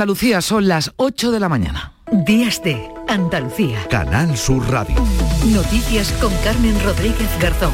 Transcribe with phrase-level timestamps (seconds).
[0.00, 1.92] Andalucía son las 8 de la mañana.
[2.10, 3.86] Días de Andalucía.
[3.90, 4.94] Canal Sur Radio.
[5.52, 7.70] Noticias con Carmen Rodríguez Garzón.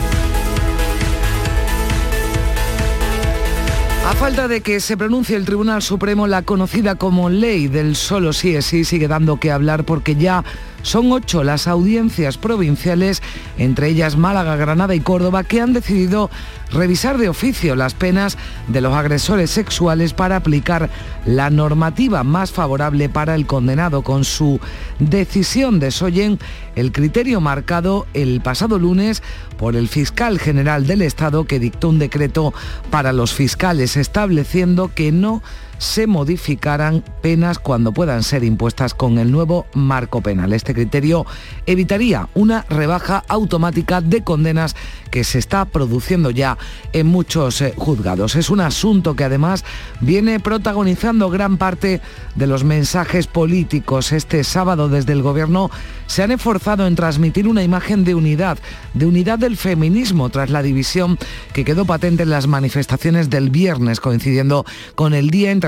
[4.04, 8.32] A falta de que se pronuncie el Tribunal Supremo, la conocida como ley del solo
[8.32, 10.42] sí es sí sigue dando que hablar porque ya
[10.86, 13.20] son ocho las audiencias provinciales,
[13.58, 16.30] entre ellas Málaga, Granada y Córdoba, que han decidido
[16.70, 20.88] revisar de oficio las penas de los agresores sexuales para aplicar
[21.24, 24.02] la normativa más favorable para el condenado.
[24.02, 24.60] Con su
[25.00, 26.38] decisión desoyen
[26.76, 29.24] el criterio marcado el pasado lunes
[29.58, 32.54] por el fiscal general del Estado que dictó un decreto
[32.90, 35.42] para los fiscales estableciendo que no
[35.78, 40.52] se modificarán penas cuando puedan ser impuestas con el nuevo marco penal.
[40.52, 41.26] Este criterio
[41.66, 44.74] evitaría una rebaja automática de condenas
[45.10, 46.58] que se está produciendo ya
[46.92, 48.36] en muchos eh, juzgados.
[48.36, 49.64] Es un asunto que además
[50.00, 52.00] viene protagonizando gran parte
[52.34, 54.12] de los mensajes políticos.
[54.12, 55.70] Este sábado desde el Gobierno
[56.06, 58.58] se han esforzado en transmitir una imagen de unidad,
[58.94, 61.18] de unidad del feminismo tras la división
[61.52, 65.65] que quedó patente en las manifestaciones del viernes coincidiendo con el Día Internacional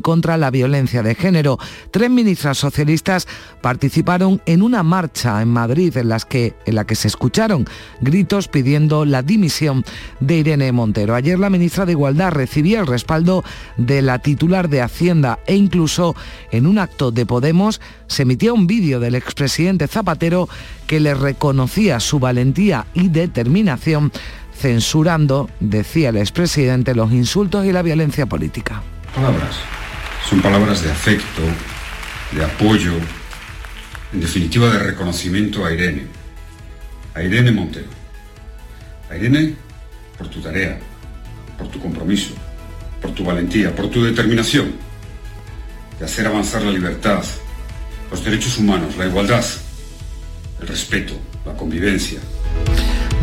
[0.00, 1.58] contra la Violencia de Género.
[1.90, 3.26] Tres ministras socialistas
[3.60, 7.66] participaron en una marcha en Madrid en, las que, en la que se escucharon
[8.00, 9.84] gritos pidiendo la dimisión
[10.20, 11.14] de Irene Montero.
[11.14, 13.44] Ayer la ministra de Igualdad recibía el respaldo
[13.76, 16.14] de la titular de Hacienda e incluso
[16.50, 20.48] en un acto de Podemos se emitía un vídeo del expresidente Zapatero
[20.86, 24.12] que le reconocía su valentía y determinación
[24.54, 28.82] censurando, decía el expresidente, los insultos y la violencia política.
[29.14, 29.54] Palabras.
[30.28, 31.42] Son palabras de afecto,
[32.32, 32.94] de apoyo,
[34.12, 36.06] en definitiva de reconocimiento a Irene,
[37.14, 37.86] a Irene Montero.
[39.08, 39.54] A Irene
[40.18, 40.80] por tu tarea,
[41.56, 42.34] por tu compromiso,
[43.00, 44.72] por tu valentía, por tu determinación
[45.96, 47.22] de hacer avanzar la libertad,
[48.10, 49.44] los derechos humanos, la igualdad,
[50.60, 51.14] el respeto,
[51.46, 52.18] la convivencia.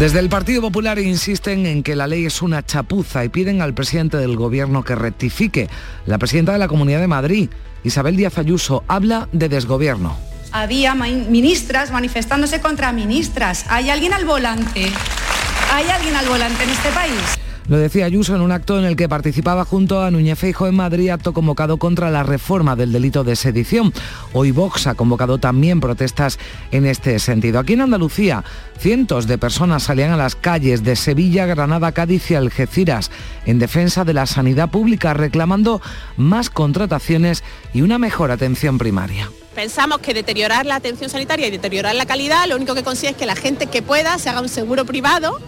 [0.01, 3.75] Desde el Partido Popular insisten en que la ley es una chapuza y piden al
[3.75, 5.69] presidente del Gobierno que rectifique.
[6.07, 7.51] La presidenta de la Comunidad de Madrid,
[7.83, 10.17] Isabel Díaz Ayuso, habla de desgobierno.
[10.51, 13.65] Había ministras manifestándose contra ministras.
[13.69, 14.91] ¿Hay alguien al volante?
[15.71, 17.40] ¿Hay alguien al volante en este país?
[17.67, 20.75] Lo decía Ayuso en un acto en el que participaba junto a Núñez Feijo en
[20.75, 23.93] Madrid, acto convocado contra la reforma del delito de sedición.
[24.33, 26.39] Hoy Vox ha convocado también protestas
[26.71, 27.59] en este sentido.
[27.59, 28.43] Aquí en Andalucía,
[28.79, 33.11] cientos de personas salían a las calles de Sevilla, Granada, Cádiz y Algeciras
[33.45, 35.81] en defensa de la sanidad pública, reclamando
[36.17, 37.43] más contrataciones
[37.73, 39.29] y una mejor atención primaria.
[39.55, 43.17] Pensamos que deteriorar la atención sanitaria y deteriorar la calidad lo único que consigue es
[43.17, 45.39] que la gente que pueda se haga un seguro privado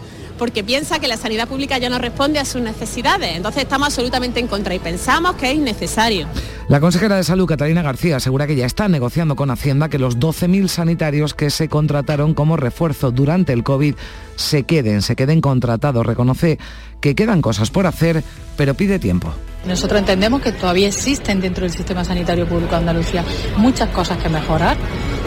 [0.44, 3.38] porque piensa que la sanidad pública ya no responde a sus necesidades.
[3.38, 6.28] Entonces estamos absolutamente en contra y pensamos que es innecesario.
[6.68, 10.20] La consejera de Salud, Catalina García, asegura que ya está negociando con Hacienda que los
[10.20, 13.96] 12.000 sanitarios que se contrataron como refuerzo durante el COVID
[14.36, 16.06] se queden, se queden contratados.
[16.06, 16.60] Reconoce
[17.00, 18.22] que quedan cosas por hacer,
[18.58, 19.34] pero pide tiempo.
[19.66, 23.24] Nosotros entendemos que todavía existen dentro del sistema sanitario público de Andalucía
[23.56, 24.76] muchas cosas que mejorar,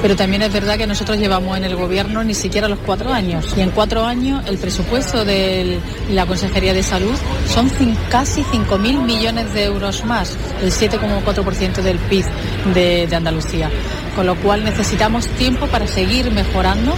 [0.07, 3.45] pero también es verdad que nosotros llevamos en el gobierno ni siquiera los cuatro años.
[3.57, 5.81] Y en cuatro años el presupuesto de
[6.13, 7.17] la Consejería de Salud
[7.49, 7.69] son
[8.09, 12.25] casi 5.000 millones de euros más, el 7,4% del PIB
[12.73, 13.69] de, de Andalucía.
[14.15, 16.95] Con lo cual necesitamos tiempo para seguir mejorando.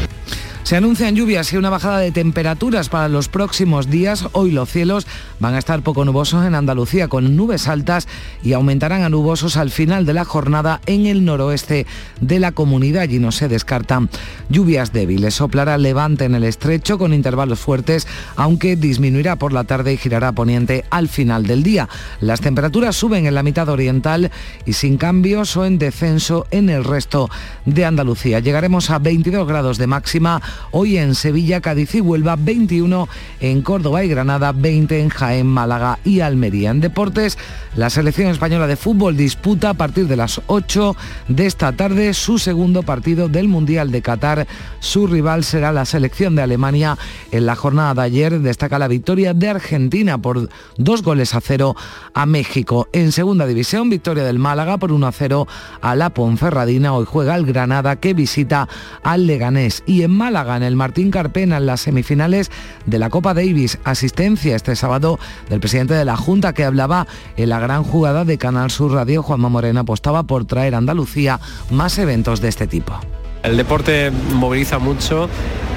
[0.68, 4.26] Se anuncian lluvias y una bajada de temperaturas para los próximos días.
[4.32, 5.06] Hoy los cielos
[5.40, 8.06] van a estar poco nubosos en Andalucía con nubes altas
[8.42, 11.86] y aumentarán a nubosos al final de la jornada en el noroeste
[12.20, 14.10] de la comunidad y no se descartan
[14.50, 15.36] lluvias débiles.
[15.36, 20.32] Soplará levante en el estrecho con intervalos fuertes, aunque disminuirá por la tarde y girará
[20.32, 21.88] poniente al final del día.
[22.20, 24.30] Las temperaturas suben en la mitad oriental
[24.66, 27.30] y sin cambios o en descenso en el resto
[27.64, 28.40] de Andalucía.
[28.40, 33.08] Llegaremos a 22 grados de máxima Hoy en Sevilla, Cádiz y Huelva 21,
[33.41, 36.70] en Córdoba y Granada 20, en Jaén, Málaga y Almería.
[36.70, 37.38] En deportes,
[37.76, 40.96] la selección española de fútbol disputa a partir de las 8
[41.28, 44.46] de esta tarde su segundo partido del Mundial de Qatar.
[44.81, 46.99] Su rival será la selección de Alemania.
[47.31, 51.76] En la jornada de ayer destaca la victoria de Argentina por dos goles a cero
[52.14, 52.88] a México.
[52.93, 55.46] En segunda división, victoria del Málaga por 1 a 0
[55.81, 56.94] a la Ponferradina.
[56.94, 58.69] Hoy juega el Granada que visita
[59.02, 59.82] al Leganés.
[59.87, 62.50] Y en Málaga en el Martín Carpena en las semifinales
[62.87, 63.79] de la Copa Davis.
[63.82, 65.19] Asistencia este sábado
[65.49, 69.23] del presidente de la Junta que hablaba en la gran jugada de Canal Sur Radio.
[69.23, 71.40] Juanma Morena apostaba por traer a Andalucía
[71.70, 72.99] más eventos de este tipo.
[73.43, 75.29] El deporte moviliza mucho,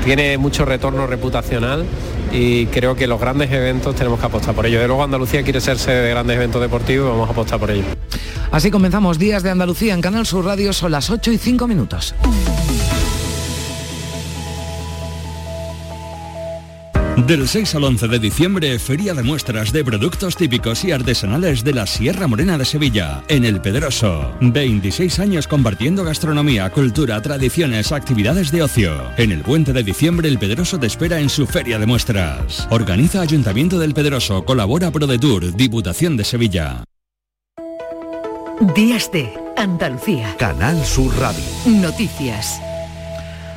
[0.04, 1.86] tiene mucho retorno reputacional
[2.31, 4.80] y creo que los grandes eventos tenemos que apostar por ello.
[4.80, 7.72] De luego Andalucía quiere ser sede de grandes eventos deportivos y vamos a apostar por
[7.72, 7.86] ello.
[8.52, 12.14] Así comenzamos Días de Andalucía en Canal Sur Radio, son las 8 y 5 minutos.
[17.27, 21.73] Del 6 al 11 de diciembre, Feria de Muestras de Productos Típicos y Artesanales de
[21.73, 24.31] la Sierra Morena de Sevilla, en El Pedroso.
[24.41, 28.94] 26 años compartiendo gastronomía, cultura, tradiciones, actividades de ocio.
[29.18, 32.68] En el puente de diciembre, El Pedroso te espera en su Feria de Muestras.
[32.71, 36.83] Organiza Ayuntamiento del Pedroso, colabora ProDetour, Diputación de Sevilla.
[38.75, 40.35] Días de Andalucía.
[40.38, 41.44] Canal Sur Radio.
[41.65, 42.59] Noticias.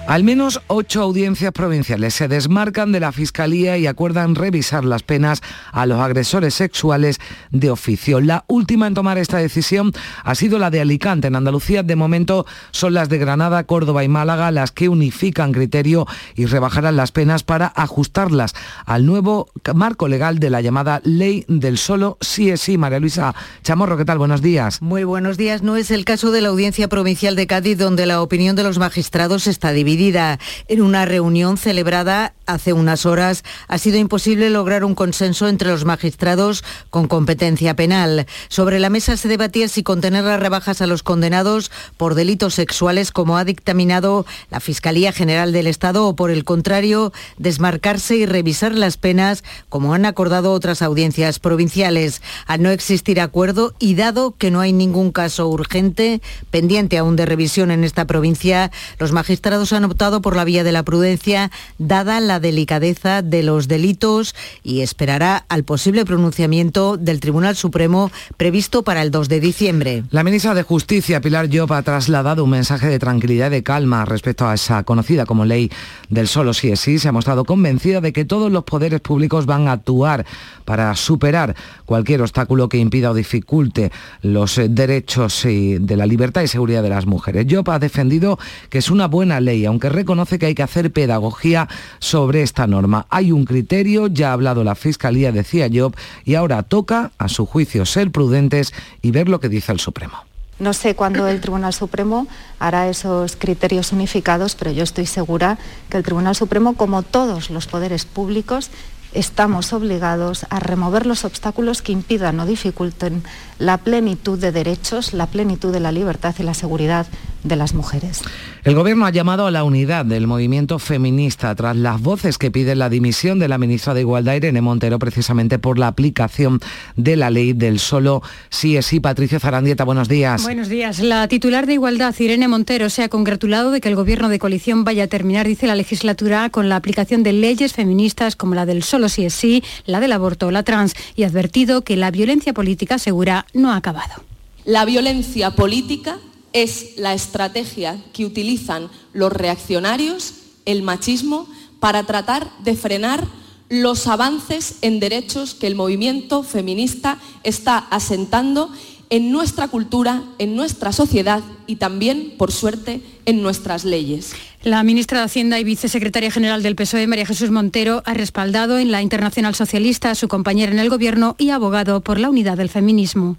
[0.07, 5.41] Al menos ocho audiencias provinciales se desmarcan de la Fiscalía y acuerdan revisar las penas
[5.73, 7.19] a los agresores sexuales
[7.51, 8.21] de oficio.
[8.21, 9.93] La última en tomar esta decisión
[10.23, 11.29] ha sido la de Alicante.
[11.29, 16.07] En Andalucía, de momento, son las de Granada, Córdoba y Málaga las que unifican criterio
[16.35, 18.55] y rebajarán las penas para ajustarlas
[18.85, 22.77] al nuevo marco legal de la llamada Ley del Solo Sí es Sí.
[22.77, 24.19] María Luisa Chamorro, ¿qué tal?
[24.19, 24.83] Buenos días.
[24.83, 25.63] Muy buenos días.
[25.63, 28.79] No es el caso de la Audiencia Provincial de Cádiz, donde la opinión de los
[28.79, 34.95] magistrados está dividida en una reunión celebrada hace unas horas ha sido imposible lograr un
[34.95, 38.27] consenso entre los magistrados con competencia penal.
[38.49, 43.13] Sobre la mesa se debatía si contener las rebajas a los condenados por delitos sexuales
[43.13, 48.73] como ha dictaminado la Fiscalía General del Estado o por el contrario desmarcarse y revisar
[48.73, 52.21] las penas como han acordado otras audiencias provinciales.
[52.47, 56.21] Al no existir acuerdo y dado que no hay ningún caso urgente
[56.51, 60.73] pendiente aún de revisión en esta provincia, los magistrados han optado por la vía de
[60.73, 67.57] la prudencia, dada la delicadeza de los delitos y esperará al posible pronunciamiento del Tribunal
[67.57, 70.05] Supremo previsto para el 2 de diciembre.
[70.11, 74.05] La ministra de Justicia, Pilar Llop, ha trasladado un mensaje de tranquilidad y de calma
[74.05, 75.71] respecto a esa conocida como ley
[76.09, 76.99] del solo sí es sí.
[76.99, 80.25] Se ha mostrado convencida de que todos los poderes públicos van a actuar
[80.65, 81.55] para superar
[81.85, 83.93] cualquier obstáculo que impida o dificulte
[84.23, 87.47] los eh, derechos de la libertad y seguridad de las mujeres.
[87.47, 88.39] Llop ha defendido
[88.71, 91.69] que es una buena ley, aunque reconoce que hay que hacer pedagogía
[91.99, 93.07] sobre esta norma.
[93.11, 97.45] Hay un criterio, ya ha hablado la Fiscalía, decía Job, y ahora toca, a su
[97.45, 98.73] juicio, ser prudentes
[99.03, 100.15] y ver lo que dice el Supremo.
[100.61, 102.29] No sé cuándo el Tribunal Supremo
[102.61, 105.59] hará esos criterios unificados, pero yo estoy segura
[105.91, 108.71] que el Tribunal Supremo, como todos los poderes públicos,
[109.13, 113.25] estamos obligados a remover los obstáculos que impidan o dificulten
[113.59, 117.07] la plenitud de derechos, la plenitud de la libertad y la seguridad
[117.45, 118.23] de las mujeres.
[118.65, 122.79] El Gobierno ha llamado a la unidad del movimiento feminista tras las voces que piden
[122.79, 126.61] la dimisión de la ministra de Igualdad, Irene Montero, precisamente por la aplicación
[126.97, 129.01] de la ley del solo sí es sí.
[129.01, 130.43] Patricia Zarandieta, buenos días.
[130.43, 130.99] Buenos días.
[131.01, 134.85] La titular de Igualdad, Irene Montero, se ha congratulado de que el Gobierno de coalición
[134.85, 138.83] vaya a terminar, dice la legislatura, con la aplicación de leyes feministas como la del
[138.83, 142.11] solo sí es sí, la del aborto o la trans, y ha advertido que la
[142.11, 144.25] violencia política segura no ha acabado.
[144.65, 146.19] La violencia política
[146.55, 150.35] es la estrategia que utilizan los reaccionarios,
[150.65, 151.47] el machismo,
[151.81, 153.27] para tratar de frenar
[153.69, 158.71] los avances en derechos que el movimiento feminista está asentando
[159.11, 164.33] en nuestra cultura, en nuestra sociedad y también, por suerte, en nuestras leyes.
[164.63, 168.93] La ministra de Hacienda y vicesecretaria general del PSOE, María Jesús Montero, ha respaldado en
[168.93, 172.71] la Internacional Socialista a su compañera en el Gobierno y abogado por la unidad del
[172.71, 173.37] feminismo.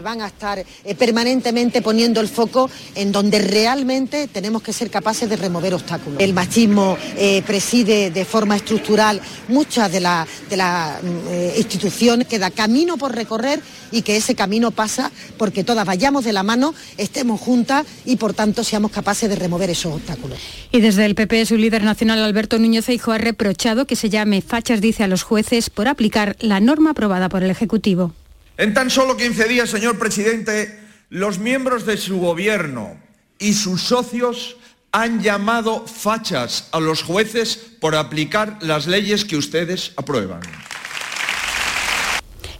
[0.00, 5.28] Van a estar eh, permanentemente poniendo el foco en donde realmente tenemos que ser capaces
[5.28, 6.20] de remover obstáculos.
[6.20, 12.50] El machismo eh, preside de forma estructural muchas de las de mm, eh, instituciones, queda
[12.50, 13.60] camino por recorrer
[13.92, 18.34] y que ese camino pasa porque todas vayamos de la mano, estemos juntas y por
[18.34, 20.38] tanto seamos capaces de remover esos obstáculos.
[20.72, 24.42] Y desde el PP, su líder nacional Alberto Núñez Feijóo ha reprochado que se llame
[24.42, 28.12] fachas, dice a los jueces, por aplicar la norma aprobada por el Ejecutivo.
[28.56, 30.78] En tan solo 15 días, señor presidente,
[31.10, 32.96] los miembros de su gobierno
[33.38, 34.56] y sus socios
[34.92, 40.40] han llamado fachas a los jueces por aplicar las leyes que ustedes aprueban.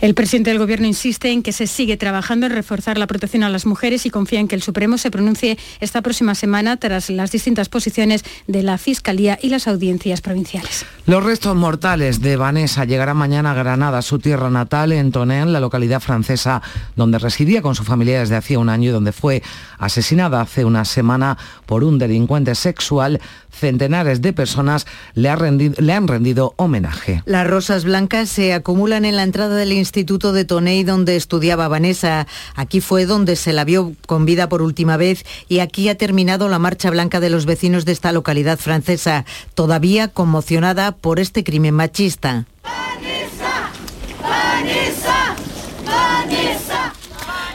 [0.05, 3.49] El presidente del Gobierno insiste en que se sigue trabajando en reforzar la protección a
[3.49, 7.33] las mujeres y confía en que el Supremo se pronuncie esta próxima semana tras las
[7.33, 10.85] distintas posiciones de la Fiscalía y las audiencias provinciales.
[11.07, 15.61] Los restos mortales de Vanessa llegarán mañana a Granada, su tierra natal, en Tonén, la
[15.61, 16.61] localidad francesa
[16.97, 19.43] donde residía con su familia desde hacía un año y donde fue
[19.79, 24.85] asesinada hace una semana por un delincuente sexual centenares de personas
[25.15, 27.23] le, han rendido homenaje.
[27.25, 31.69] Las rosas blancas se acumulan en la entrada del instituto instituto de Toney donde estudiaba
[31.69, 32.27] Vanessa.
[32.57, 36.49] Aquí fue donde se la vio con vida por última vez y aquí ha terminado
[36.49, 39.25] la marcha blanca de los vecinos de esta localidad francesa,
[39.55, 42.45] todavía conmocionada por este crimen machista.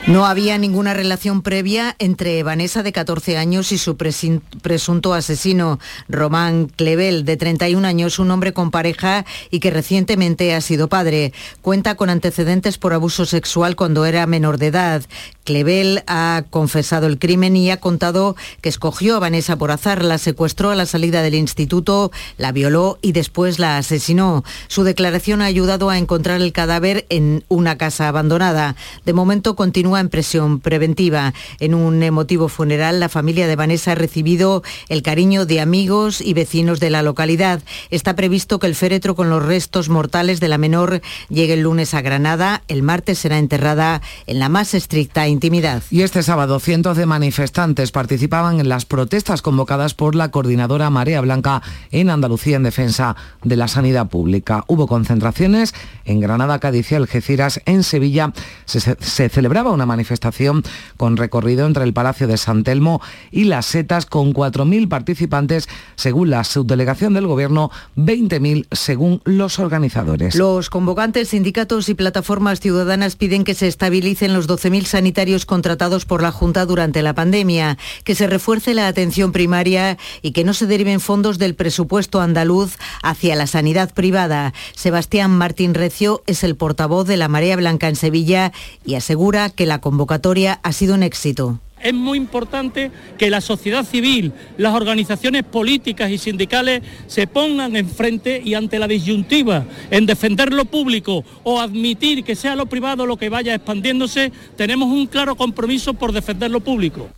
[0.09, 6.65] No había ninguna relación previa entre Vanessa, de 14 años, y su presunto asesino, Román
[6.65, 11.31] Clevel, de 31 años, un hombre con pareja y que recientemente ha sido padre.
[11.61, 15.03] Cuenta con antecedentes por abuso sexual cuando era menor de edad.
[15.49, 20.19] Clevel ha confesado el crimen y ha contado que escogió a Vanessa por azar, la
[20.19, 24.43] secuestró a la salida del instituto, la violó y después la asesinó.
[24.67, 28.75] Su declaración ha ayudado a encontrar el cadáver en una casa abandonada.
[29.07, 31.33] De momento continúa en presión preventiva.
[31.59, 36.35] En un emotivo funeral, la familia de Vanessa ha recibido el cariño de amigos y
[36.35, 37.63] vecinos de la localidad.
[37.89, 41.95] Está previsto que el féretro con los restos mortales de la menor llegue el lunes
[41.95, 42.61] a Granada.
[42.67, 45.83] El martes será enterrada en la más estricta intimidad.
[45.89, 51.21] Y este sábado, cientos de manifestantes participaban en las protestas convocadas por la coordinadora Marea
[51.21, 54.65] Blanca en Andalucía en defensa de la sanidad pública.
[54.67, 57.61] Hubo concentraciones en Granada, Cádiz y Algeciras.
[57.65, 58.33] En Sevilla
[58.65, 60.61] se, se celebraba una manifestación
[60.97, 66.31] con recorrido entre el Palacio de San Telmo y las setas con 4.000 participantes según
[66.31, 70.35] la subdelegación del Gobierno, 20.000 según los organizadores.
[70.35, 76.21] Los convocantes, sindicatos y plataformas ciudadanas piden que se estabilicen los 12.000 sanitarios contratados por
[76.21, 80.65] la Junta durante la pandemia, que se refuerce la atención primaria y que no se
[80.65, 84.53] deriven fondos del presupuesto andaluz hacia la sanidad privada.
[84.75, 88.51] Sebastián Martín Recio es el portavoz de la Marea Blanca en Sevilla
[88.85, 91.59] y asegura que la convocatoria ha sido un éxito.
[91.81, 98.41] Es muy importante que la sociedad civil, las organizaciones políticas y sindicales se pongan enfrente
[98.43, 103.17] y ante la disyuntiva en defender lo público o admitir que sea lo privado lo
[103.17, 107.09] que vaya expandiéndose, tenemos un claro compromiso por defender lo público.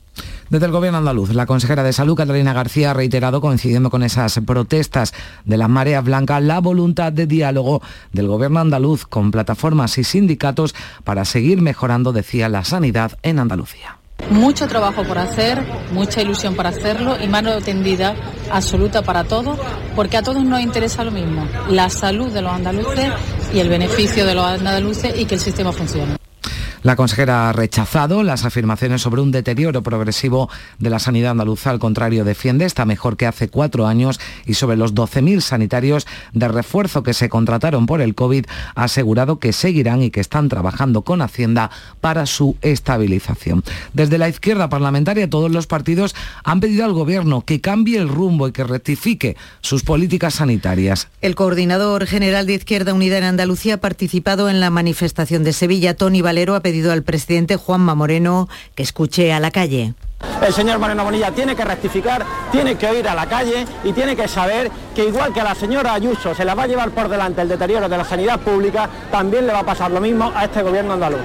[0.52, 4.38] Desde el Gobierno andaluz, la consejera de Salud, Catalina García, ha reiterado, coincidiendo con esas
[4.46, 5.14] protestas
[5.46, 10.76] de las mareas blancas, la voluntad de diálogo del Gobierno andaluz con plataformas y sindicatos
[11.06, 14.01] para seguir mejorando, decía, la sanidad en Andalucía.
[14.30, 15.62] Mucho trabajo por hacer,
[15.92, 18.16] mucha ilusión para hacerlo y mano tendida
[18.52, 19.60] absoluta para todos,
[19.96, 23.10] porque a todos nos interesa lo mismo, la salud de los andaluces
[23.54, 26.21] y el beneficio de los andaluces y que el sistema funcione.
[26.84, 31.70] La consejera ha rechazado las afirmaciones sobre un deterioro progresivo de la sanidad andaluza.
[31.70, 36.48] Al contrario, defiende, está mejor que hace cuatro años y sobre los 12.000 sanitarios de
[36.48, 41.04] refuerzo que se contrataron por el COVID, ha asegurado que seguirán y que están trabajando
[41.04, 41.70] con Hacienda
[42.00, 43.64] para su estabilización.
[43.94, 48.48] Desde la izquierda parlamentaria, todos los partidos han pedido al Gobierno que cambie el rumbo
[48.48, 51.10] y que rectifique sus políticas sanitarias.
[51.22, 55.96] El coordinador general de Izquierda Unida en Andalucía ha participado en la manifestación de Sevilla.
[55.96, 59.94] Tony Valero ha pedido al presidente Juanma Moreno que escuche a la calle.
[60.46, 64.16] El señor Moreno Bonilla tiene que rectificar, tiene que ir a la calle y tiene
[64.16, 67.10] que saber que igual que a la señora Ayuso se la va a llevar por
[67.10, 70.46] delante el deterioro de la sanidad pública, también le va a pasar lo mismo a
[70.46, 71.22] este gobierno andaluz.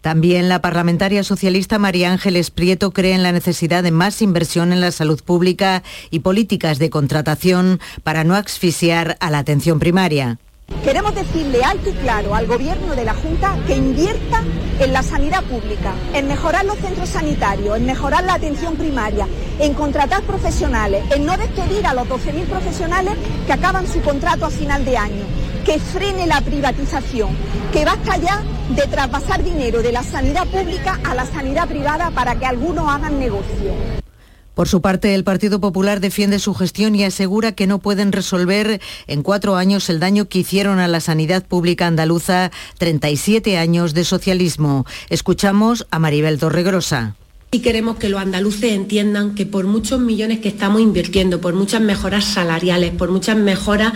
[0.00, 4.80] También la parlamentaria socialista María Ángeles Prieto cree en la necesidad de más inversión en
[4.80, 10.38] la salud pública y políticas de contratación para no asfixiar a la atención primaria.
[10.84, 14.42] Queremos decirle alto y claro al Gobierno de la Junta que invierta
[14.78, 19.74] en la sanidad pública, en mejorar los centros sanitarios, en mejorar la atención primaria, en
[19.74, 23.14] contratar profesionales, en no despedir a los 12.000 profesionales
[23.46, 25.24] que acaban su contrato a final de año,
[25.66, 27.36] que frene la privatización,
[27.72, 32.36] que basta ya de traspasar dinero de la sanidad pública a la sanidad privada para
[32.36, 34.09] que algunos hagan negocio.
[34.54, 38.80] Por su parte, el Partido Popular defiende su gestión y asegura que no pueden resolver
[39.06, 44.04] en cuatro años el daño que hicieron a la sanidad pública andaluza 37 años de
[44.04, 44.86] socialismo.
[45.08, 47.14] Escuchamos a Maribel Torregrosa.
[47.52, 51.80] Y queremos que los andaluces entiendan que por muchos millones que estamos invirtiendo, por muchas
[51.80, 53.92] mejoras salariales, por muchas mejoras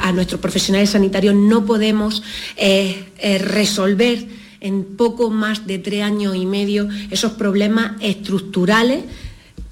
[0.00, 2.22] a nuestros profesionales sanitarios, no podemos
[2.56, 4.28] eh, eh, resolver
[4.60, 9.02] en poco más de tres años y medio esos problemas estructurales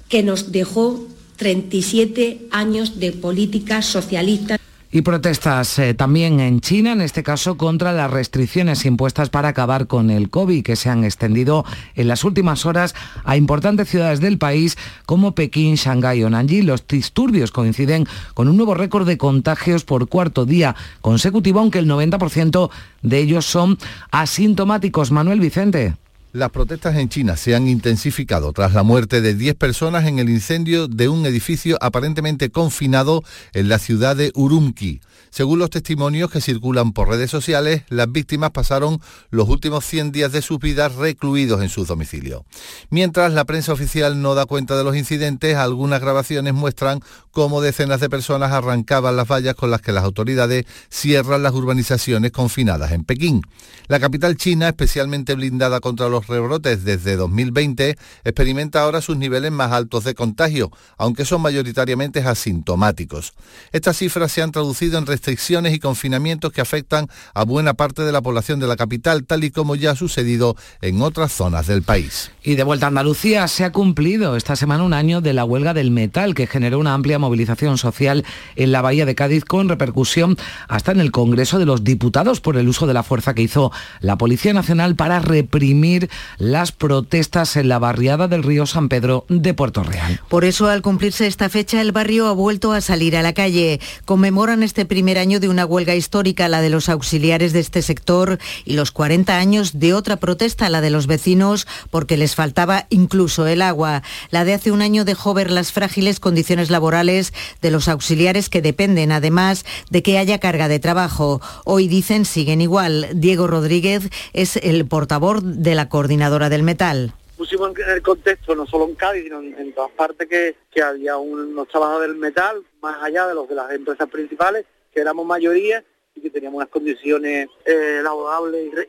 [0.09, 0.99] que nos dejó
[1.37, 4.57] 37 años de política socialista.
[4.89, 9.87] Y protestas eh, también en China, en este caso contra las restricciones impuestas para acabar
[9.87, 12.95] con el COVID, que se han extendido en las últimas horas
[13.25, 16.65] a importantes ciudades del país como Pekín, Shanghái o Nanjing.
[16.65, 21.87] Los disturbios coinciden con un nuevo récord de contagios por cuarto día consecutivo, aunque el
[21.87, 22.69] 90%
[23.01, 23.77] de ellos son
[24.11, 25.11] asintomáticos.
[25.11, 25.95] Manuel Vicente.
[26.37, 30.29] Las protestas en China se han intensificado tras la muerte de 10 personas en el
[30.29, 35.01] incendio de un edificio aparentemente confinado en la ciudad de Urumqi.
[35.37, 40.31] Según los testimonios que circulan por redes sociales, las víctimas pasaron los últimos 100 días
[40.31, 42.41] de sus vidas recluidos en sus domicilios.
[42.89, 47.99] Mientras la prensa oficial no da cuenta de los incidentes, algunas grabaciones muestran cómo decenas
[47.99, 53.03] de personas arrancaban las vallas con las que las autoridades cierran las urbanizaciones confinadas en
[53.03, 53.41] Pekín.
[53.89, 59.71] La capital china, especialmente blindada contra los rebrotes desde 2020, experimenta ahora sus niveles más
[59.71, 63.33] altos de contagio, aunque son mayoritariamente asintomáticos.
[63.71, 68.11] Estas cifras se han traducido en restricciones y confinamientos que afectan a buena parte de
[68.11, 71.83] la población de la capital, tal y como ya ha sucedido en otras zonas del
[71.83, 72.31] país.
[72.43, 75.73] Y de vuelta a Andalucía se ha cumplido esta semana un año de la huelga
[75.73, 80.37] del metal que generó una amplia movilización social en la bahía de Cádiz con repercusión
[80.67, 83.71] hasta en el Congreso de los Diputados por el uso de la fuerza que hizo
[83.99, 89.53] la Policía Nacional para reprimir las protestas en la barriada del río San Pedro de
[89.53, 90.21] Puerto Real.
[90.29, 93.79] Por eso al cumplirse esta fecha el barrio ha vuelto a salir a la calle.
[94.05, 98.39] Conmemoran este primer año de una huelga histórica, la de los auxiliares de este sector,
[98.65, 103.47] y los 40 años de otra protesta, la de los vecinos, porque les faltaba incluso
[103.47, 104.03] el agua.
[104.29, 108.61] La de hace un año dejó ver las frágiles condiciones laborales de los auxiliares que
[108.61, 111.39] dependen, además, de que haya carga de trabajo.
[111.63, 113.07] Hoy dicen siguen igual.
[113.13, 118.65] Diego Rodríguez es el portavoz de la coordinadora del metal pusimos en el contexto, no
[118.65, 123.01] solo en Cádiz, sino en, todas partes, que, que había unos trabajadores del metal, más
[123.01, 124.65] allá de los de las empresas principales,
[124.97, 125.83] que éramos mayoría
[126.15, 128.01] y que teníamos unas condiciones eh,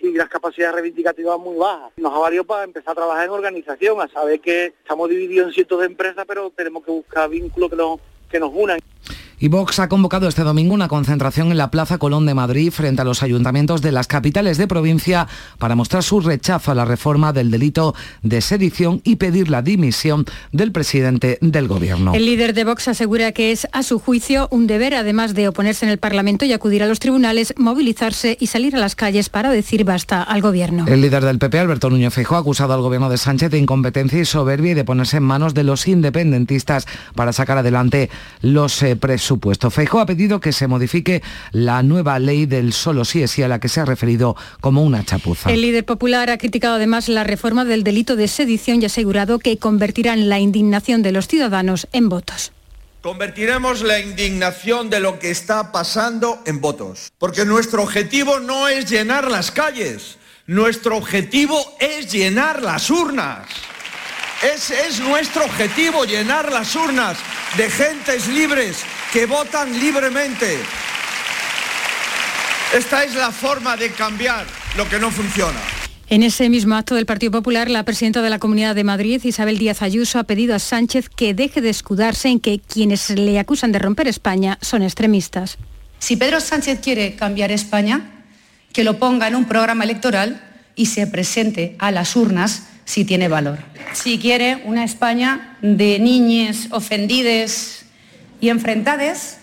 [0.01, 1.93] y, las capacidades reivindicativas muy bajas.
[1.99, 5.53] Nos ha valido para empezar a trabajar en organización, a saber que estamos divididos en
[5.53, 8.01] cientos de empresas, pero tenemos que buscar vínculos que nos,
[8.31, 8.79] que nos unan.
[9.41, 13.03] Y Vox ha convocado este domingo una concentración en la Plaza Colón de Madrid frente
[13.03, 15.29] a los ayuntamientos de las capitales de provincia
[15.59, 20.25] para mostrar su rechazo a la reforma del delito de sedición y pedir la dimisión
[20.51, 22.15] del presidente del gobierno.
[22.15, 25.87] El líder de Vox asegura que es, a su juicio, un deber, además de oponerse
[25.87, 29.51] en el Parlamento y acudir a los tribunales, movilizarse y salir a las calles para
[29.51, 30.85] decir basta al gobierno.
[30.89, 34.19] El líder del PP, Alberto Núñez Feijóo, ha acusado al gobierno de Sánchez de incompetencia
[34.19, 38.11] y soberbia y de ponerse en manos de los independentistas para sacar adelante
[38.43, 39.71] los eh, presupuestos supuesto.
[39.71, 43.49] Feijóo ha pedido que se modifique la nueva ley del solo sí es sí a
[43.49, 45.51] la que se ha referido como una chapuza.
[45.53, 49.39] El líder popular ha criticado además la reforma del delito de sedición y ha asegurado
[49.39, 52.53] que convertirán la indignación de los ciudadanos en votos.
[53.03, 57.13] Convertiremos la indignación de lo que está pasando en votos.
[57.19, 63.47] Porque nuestro objetivo no es llenar las calles, nuestro objetivo es llenar las urnas.
[64.43, 67.19] Ese es nuestro objetivo, llenar las urnas
[67.57, 70.59] de gentes libres que votan libremente.
[72.75, 75.59] Esta es la forma de cambiar lo que no funciona.
[76.11, 79.59] En ese mismo acto del Partido Popular, la presidenta de la Comunidad de Madrid, Isabel
[79.59, 83.73] Díaz Ayuso, ha pedido a Sánchez que deje de escudarse en que quienes le acusan
[83.73, 85.59] de romper España son extremistas.
[85.99, 88.25] Si Pedro Sánchez quiere cambiar España,
[88.73, 90.43] que lo ponga en un programa electoral
[90.77, 93.59] y se presente a las urnas si tiene valor.
[93.93, 97.85] Si quiere una España de niñes ofendides,
[98.41, 99.39] y enfrentades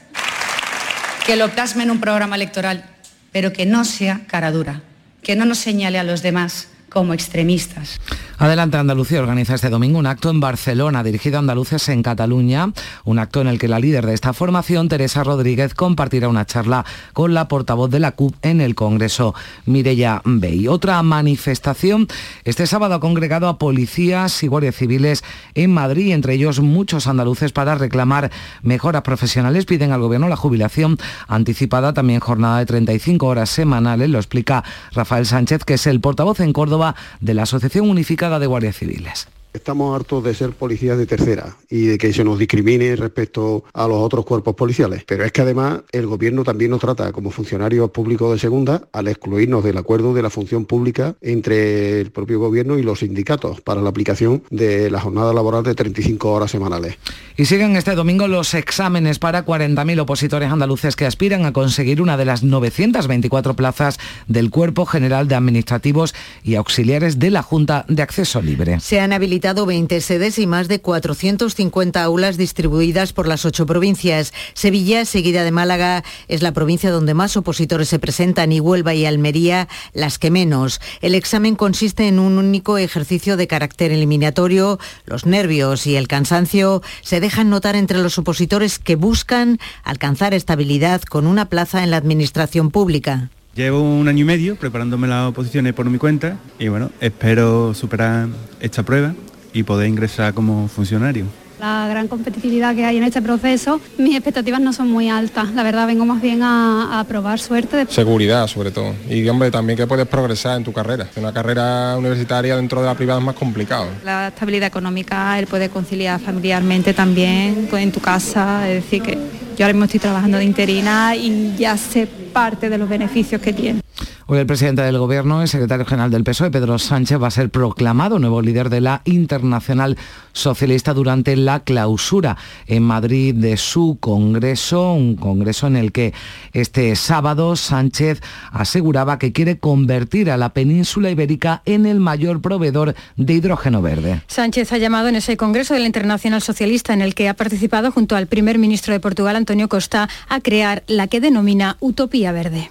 [1.26, 2.86] que lo plasme en un programa electoral,
[3.32, 4.82] pero que no sea cara dura,
[5.24, 8.00] que no nos señale a los demás como extremistas.
[8.38, 12.74] Adelante Andalucía organiza este domingo un acto en Barcelona dirigido a andaluces en Cataluña,
[13.06, 16.86] un acto en el que la líder de esta formación, Teresa Rodríguez, compartirá una charla
[17.14, 19.34] con la portavoz de la CUP en el Congreso,
[19.66, 20.68] Mireya Bey.
[20.68, 22.08] Otra manifestación
[22.44, 27.54] este sábado ha congregado a policías y guardias civiles en Madrid, entre ellos muchos andaluces
[27.54, 28.32] para reclamar
[28.64, 29.66] mejoras profesionales.
[29.66, 30.98] Piden al gobierno la jubilación
[31.30, 36.42] anticipada, también jornada de 35 horas semanales, lo explica Rafael Sánchez, que es el portavoz
[36.42, 39.28] en Córdoba de la Asociación Unificada de Guardias Civiles.
[39.56, 43.88] Estamos hartos de ser policías de tercera y de que se nos discrimine respecto a
[43.88, 45.06] los otros cuerpos policiales.
[45.08, 49.08] Pero es que además el gobierno también nos trata como funcionarios públicos de segunda al
[49.08, 53.80] excluirnos del acuerdo de la función pública entre el propio gobierno y los sindicatos para
[53.80, 56.98] la aplicación de la jornada laboral de 35 horas semanales.
[57.38, 62.18] Y siguen este domingo los exámenes para 40.000 opositores andaluces que aspiran a conseguir una
[62.18, 66.14] de las 924 plazas del Cuerpo General de Administrativos
[66.44, 68.82] y Auxiliares de la Junta de Acceso Libre.
[68.82, 74.34] Se han habilitado 20 sedes y más de 450 aulas distribuidas por las ocho provincias.
[74.56, 79.06] Sevilla, seguida de Málaga, es la provincia donde más opositores se presentan y Huelva y
[79.06, 80.82] Almería las que menos.
[81.02, 84.80] El examen consiste en un único ejercicio de carácter eliminatorio.
[85.06, 91.04] Los nervios y el cansancio se dejan notar entre los opositores que buscan alcanzar estabilidad
[91.04, 93.30] con una plaza en la administración pública.
[93.54, 98.28] Llevo un año y medio preparándome las oposiciones por mi cuenta y bueno, espero superar
[98.60, 99.14] esta prueba
[99.56, 101.26] y poder ingresar como funcionario.
[101.60, 105.54] La gran competitividad que hay en este proceso, mis expectativas no son muy altas.
[105.54, 107.88] La verdad, vengo más bien a, a probar suerte.
[107.90, 108.94] Seguridad, sobre todo.
[109.10, 111.08] Y, hombre, también que puedes progresar en tu carrera.
[111.16, 113.88] Una carrera universitaria dentro de la privada es más complicado.
[114.04, 118.70] La estabilidad económica, el poder conciliar familiarmente también en tu casa.
[118.70, 119.18] Es decir, que
[119.58, 122.06] yo ahora mismo estoy trabajando de interina y ya sé
[122.36, 123.80] parte de los beneficios que tiene.
[124.28, 127.50] Hoy el presidente del Gobierno, el secretario general del PSOE, Pedro Sánchez, va a ser
[127.50, 129.98] proclamado nuevo líder de la Internacional
[130.34, 136.14] Socialista durante la clausura en Madrid de su Congreso, un Congreso en el que
[136.52, 138.22] este sábado Sánchez
[138.52, 144.24] aseguraba que quiere convertir a la península ibérica en el mayor proveedor de hidrógeno verde.
[144.28, 147.92] Sánchez ha llamado en ese Congreso de la Internacional Socialista en el que ha participado
[147.92, 152.70] junto al primer ministro de Portugal, Antonio Costa, a crear la que denomina Utopía Verde.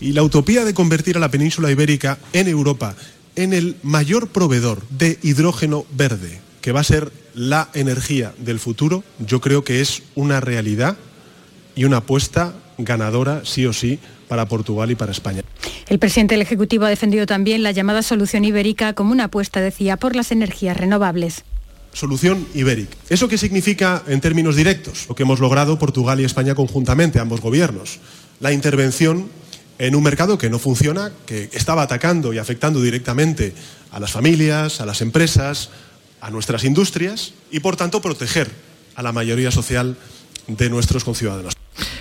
[0.00, 2.96] Y la utopía de convertir a la península ibérica en Europa
[3.36, 9.04] en el mayor proveedor de hidrógeno verde, que va a ser la energía del futuro,
[9.18, 10.96] yo creo que es una realidad
[11.74, 15.42] y una apuesta ganadora, sí o sí, para Portugal y para España.
[15.88, 19.96] El presidente del Ejecutivo ha defendido también la llamada solución ibérica como una apuesta, decía,
[19.96, 21.44] por las energías renovables.
[21.92, 22.96] Solución ibérica.
[23.10, 25.06] ¿Eso qué significa en términos directos?
[25.08, 28.00] Lo que hemos logrado Portugal y España conjuntamente, ambos gobiernos.
[28.42, 29.30] La intervención
[29.78, 33.54] en un mercado que no funciona, que estaba atacando y afectando directamente
[33.92, 35.70] a las familias, a las empresas,
[36.20, 38.50] a nuestras industrias y por tanto proteger
[38.96, 39.96] a la mayoría social
[40.48, 41.54] de nuestros conciudadanos.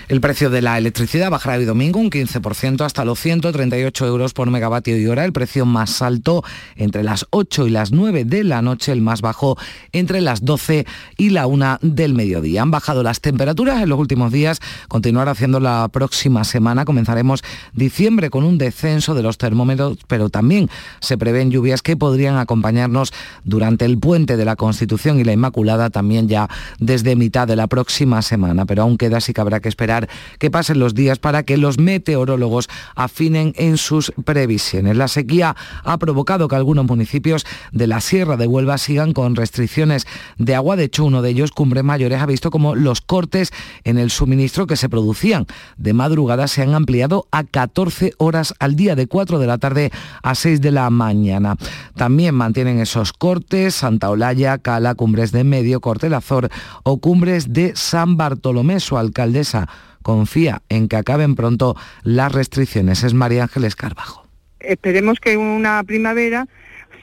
[0.08, 4.50] El precio de la electricidad bajará hoy domingo un 15% hasta los 138 euros por
[4.50, 6.44] megavatio y hora, el precio más alto
[6.76, 9.58] entre las 8 y las 9 de la noche, el más bajo
[9.92, 10.86] entre las 12
[11.18, 12.62] y la 1 del mediodía.
[12.62, 16.86] Han bajado las temperaturas en los últimos días, continuar haciendo la próxima semana.
[16.86, 22.38] Comenzaremos diciembre con un descenso de los termómetros, pero también se prevén lluvias que podrían
[22.38, 27.56] acompañarnos durante el puente de la Constitución y la Inmaculada, también ya desde mitad de
[27.56, 28.66] la próxima semana.
[28.66, 29.91] Pero aún queda, sí que habrá que esperar
[30.40, 34.98] que pasen los días para que los meteorólogos afinen en sus previsiones.
[34.98, 40.08] La sequía ha provocado que algunos municipios de la Sierra de Huelva sigan con restricciones
[40.38, 40.76] de agua.
[40.76, 43.52] De hecho, uno de ellos, Cumbres Mayores, ha visto como los cortes
[43.84, 45.46] en el suministro que se producían
[45.78, 49.92] de madrugada se han ampliado a 14 horas al día, de 4 de la tarde
[50.24, 51.56] a 6 de la mañana.
[51.96, 56.50] También mantienen esos cortes Santa Olalla, Cala, Cumbres de Medio, Cortelazor
[56.84, 58.80] o Cumbres de San Bartolomé.
[58.80, 59.68] Su alcaldesa
[60.02, 63.04] confía en que acaben pronto las restricciones.
[63.04, 64.28] Es María Ángeles Carbajo.
[64.60, 66.48] Esperemos que una primavera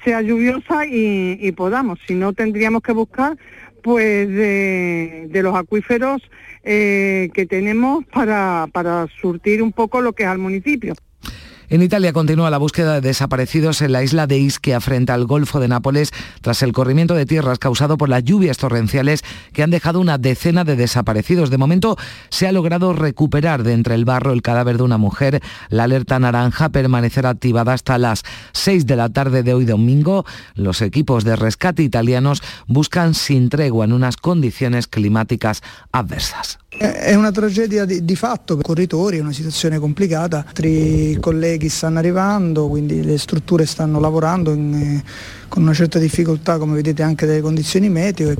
[0.04, 3.36] sea lluviosa y, podamos, si no tendríamos que buscar
[3.82, 6.22] pues de, de los acuíferos
[6.64, 10.94] eh, que tenemos para, para surtir un poco lo que es al municipio.
[11.70, 15.60] En Italia continúa la búsqueda de desaparecidos en la isla de Ischia frente al Golfo
[15.60, 20.00] de Nápoles tras el corrimiento de tierras causado por las lluvias torrenciales que han dejado
[20.00, 21.50] una decena de desaparecidos.
[21.50, 21.98] De momento
[22.30, 25.42] se ha logrado recuperar de entre el barro el cadáver de una mujer.
[25.68, 30.24] La alerta naranja permanecerá activada hasta las 6 de la tarde de hoy domingo.
[30.54, 36.60] Los equipos de rescate italianos buscan sin tregua en unas condiciones climáticas adversas.
[36.78, 41.68] È una tragedia di, di fatto per i corritori, è una situazione complicata, altri colleghi
[41.68, 45.04] stanno arrivando, quindi le strutture stanno lavorando in, eh,
[45.48, 48.32] con una certa difficoltà come vedete anche delle condizioni meteo.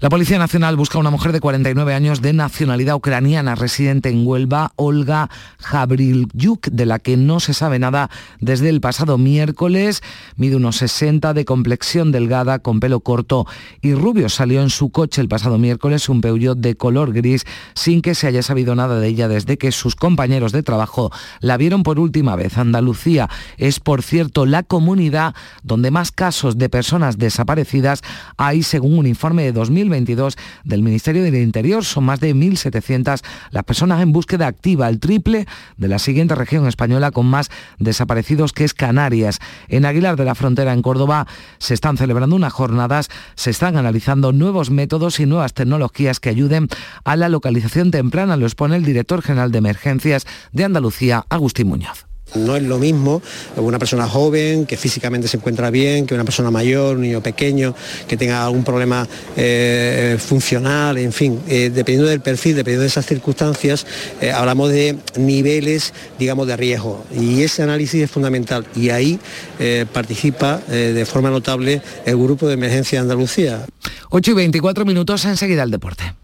[0.00, 4.26] La Policía Nacional busca a una mujer de 49 años de nacionalidad ucraniana residente en
[4.26, 5.30] Huelva, Olga
[5.60, 10.02] Jabrilyuk, de la que no se sabe nada desde el pasado miércoles.
[10.36, 13.46] Mide unos 60, de complexión delgada, con pelo corto
[13.82, 14.28] y rubio.
[14.28, 18.26] Salió en su coche el pasado miércoles un Peugeot de color gris sin que se
[18.26, 22.34] haya sabido nada de ella desde que sus compañeros de trabajo la vieron por última
[22.34, 22.58] vez.
[22.58, 28.02] Andalucía es, por cierto, la comunidad donde más casos de personas desaparecidas
[28.36, 29.52] hay, según un informe de
[29.84, 31.84] 2022 del Ministerio del Interior.
[31.84, 36.66] Son más de 1.700 las personas en búsqueda activa, el triple de la siguiente región
[36.66, 39.38] española con más desaparecidos que es Canarias.
[39.68, 41.26] En Aguilar de la Frontera, en Córdoba,
[41.58, 46.68] se están celebrando unas jornadas, se están analizando nuevos métodos y nuevas tecnologías que ayuden
[47.04, 52.13] a la localización temprana, lo expone el director general de emergencias de Andalucía, Agustín Muñoz.
[52.34, 53.22] No es lo mismo
[53.56, 57.74] una persona joven que físicamente se encuentra bien que una persona mayor, un niño pequeño,
[58.08, 59.06] que tenga algún problema
[59.36, 63.86] eh, funcional, en fin, eh, dependiendo del perfil, dependiendo de esas circunstancias,
[64.20, 67.04] eh, hablamos de niveles, digamos, de riesgo.
[67.14, 68.66] Y ese análisis es fundamental.
[68.74, 69.18] Y ahí
[69.58, 73.64] eh, participa eh, de forma notable el Grupo de Emergencia de Andalucía.
[74.10, 76.14] 8 y 24 minutos, enseguida el deporte.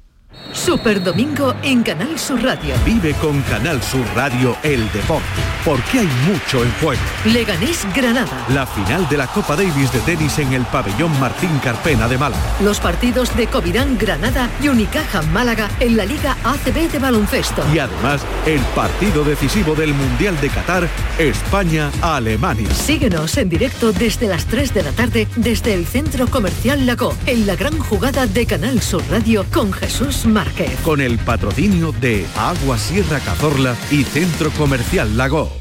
[0.53, 2.75] Super Domingo en Canal Sur Radio.
[2.85, 5.41] Vive con Canal Sur Radio el deporte.
[5.65, 7.03] Porque hay mucho en juego.
[7.25, 8.45] Leganés Granada.
[8.49, 12.43] La final de la Copa Davis de tenis en el pabellón Martín Carpena de Málaga.
[12.61, 17.63] Los partidos de Covirán Granada y Unicaja Málaga en la Liga ACB de baloncesto.
[17.75, 22.71] Y además, el partido decisivo del Mundial de Qatar, España-Alemania.
[22.75, 27.47] Síguenos en directo desde las 3 de la tarde desde el Centro Comercial Lago, en
[27.47, 30.79] la gran jugada de Canal Sur Radio con Jesús Márquez.
[30.83, 35.60] Con el patrocinio de Agua Sierra Cazorla y Centro Comercial Lago.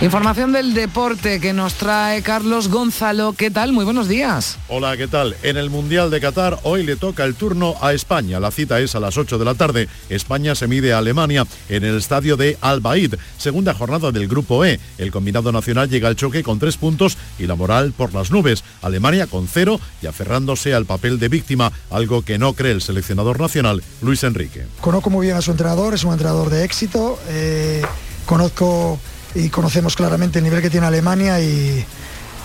[0.00, 3.32] Información del deporte que nos trae Carlos Gonzalo.
[3.32, 3.72] ¿Qué tal?
[3.72, 4.56] Muy buenos días.
[4.68, 5.34] Hola, ¿qué tal?
[5.42, 8.38] En el Mundial de Qatar hoy le toca el turno a España.
[8.38, 9.88] La cita es a las 8 de la tarde.
[10.08, 13.16] España se mide a Alemania en el estadio de Al Baid.
[13.38, 14.78] Segunda jornada del Grupo E.
[14.98, 18.62] El combinado nacional llega al choque con tres puntos y la moral por las nubes.
[18.82, 23.40] Alemania con cero y aferrándose al papel de víctima, algo que no cree el seleccionador
[23.40, 24.64] nacional Luis Enrique.
[24.80, 27.18] Conozco muy bien a su entrenador, es un entrenador de éxito.
[27.30, 27.82] Eh,
[28.26, 29.00] conozco
[29.34, 31.84] y conocemos claramente el nivel que tiene Alemania y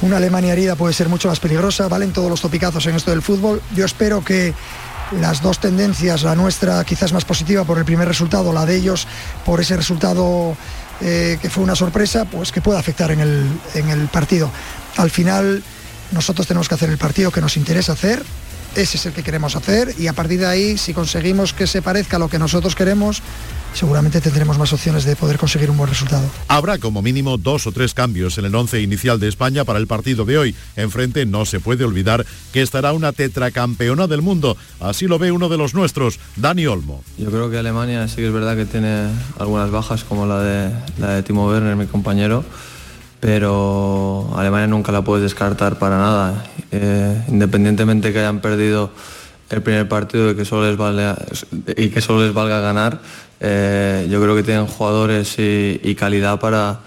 [0.02, 3.22] una Alemania herida puede ser mucho más peligrosa, valen todos los topicazos en esto del
[3.22, 3.62] fútbol.
[3.76, 4.54] Yo espero que
[5.20, 9.08] las dos tendencias, la nuestra quizás más positiva por el primer resultado, la de ellos
[9.46, 10.58] por ese resultado
[11.02, 14.50] eh, que fue una sorpresa, pues que pueda afectar en el, en el partido.
[14.98, 15.64] Al final
[16.12, 18.24] nosotros tenemos que hacer el partido que nos interesa hacer,
[18.76, 21.82] ese es el que queremos hacer y a partir de ahí, si conseguimos que se
[21.82, 23.22] parezca a lo que nosotros queremos,
[23.74, 26.24] seguramente tendremos más opciones de poder conseguir un buen resultado.
[26.48, 29.88] Habrá como mínimo dos o tres cambios en el once inicial de España para el
[29.88, 30.56] partido de hoy.
[30.76, 34.58] Enfrente no se puede olvidar que estará una tetracampeona del mundo.
[34.80, 37.04] Así lo ve uno de los nuestros, Dani Olmo.
[37.18, 39.08] Yo creo que Alemania sí que es verdad que tiene
[39.40, 42.44] algunas bajas como la de, la de Timo Werner, mi compañero
[43.24, 46.44] pero Alemania nunca la puedes descartar para nada.
[46.72, 48.92] Eh, independientemente que hayan perdido
[49.54, 51.18] el primer partido y que solo les valga,
[51.78, 53.00] y que solo les valga ganar,
[53.40, 56.80] eh, yo creo que tienen jugadores y calidad para,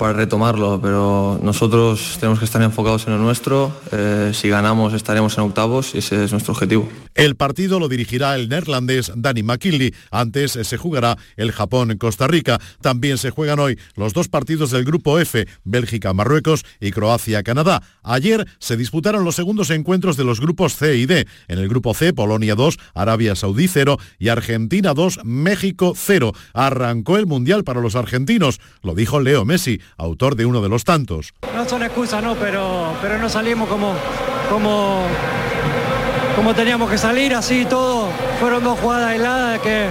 [0.00, 3.70] para retomarlo, pero nosotros tenemos que estar enfocados en lo nuestro.
[3.92, 6.88] Eh, si ganamos estaremos en octavos y ese es nuestro objetivo.
[7.14, 9.94] El partido lo dirigirá el neerlandés Danny McKinley.
[10.10, 12.58] Antes se jugará el Japón-Costa Rica.
[12.80, 17.82] También se juegan hoy los dos partidos del Grupo F, Bélgica-Marruecos y Croacia-Canadá.
[18.02, 21.26] Ayer se disputaron los segundos encuentros de los grupos C y D.
[21.48, 26.32] En el Grupo C, Polonia 2, Arabia Saudí 0 y Argentina 2, México 0.
[26.54, 28.60] Arrancó el Mundial para los argentinos.
[28.82, 31.34] Lo dijo Leo Messi autor de uno de los tantos.
[31.54, 33.94] No son excusas, no, pero, pero no salimos como,
[34.50, 35.02] como,
[36.36, 38.08] como teníamos que salir, así todo.
[38.40, 39.86] Fueron dos jugadas aisladas que,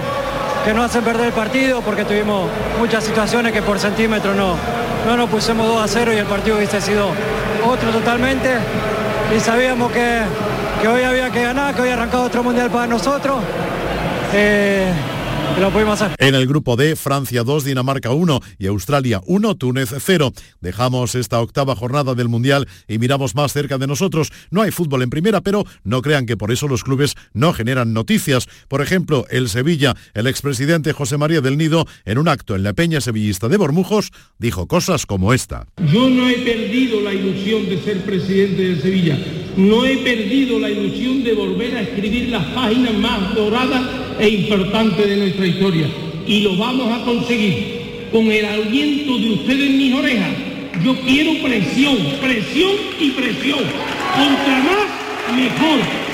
[0.64, 4.56] que no hacen perder el partido porque tuvimos muchas situaciones que por centímetro no,
[5.06, 7.08] no nos pusimos 2 a 0 y el partido hubiese sido
[7.66, 8.48] otro totalmente.
[9.36, 10.22] Y sabíamos que,
[10.82, 13.38] que hoy había que ganar, que hoy arrancado otro mundial para nosotros.
[14.32, 14.92] Eh,
[15.58, 16.16] lo pudimos hacer.
[16.18, 20.32] En el grupo D, Francia 2, Dinamarca 1 y Australia 1, Túnez 0.
[20.60, 24.32] Dejamos esta octava jornada del Mundial y miramos más cerca de nosotros.
[24.50, 27.92] No hay fútbol en primera, pero no crean que por eso los clubes no generan
[27.92, 28.48] noticias.
[28.68, 32.72] Por ejemplo, el Sevilla, el expresidente José María del Nido, en un acto en la
[32.72, 35.66] Peña Sevillista de Bormujos, dijo cosas como esta.
[35.92, 39.18] Yo no he perdido la ilusión de ser presidente de Sevilla.
[39.56, 43.82] No he perdido la ilusión de volver a escribir las páginas más doradas
[44.18, 45.86] e importantes de nuestra historia.
[46.26, 47.80] Y lo vamos a conseguir
[48.12, 50.30] con el aliento de ustedes en mis orejas.
[50.84, 53.60] Yo quiero presión, presión y presión.
[54.16, 56.09] Contra más, mejor.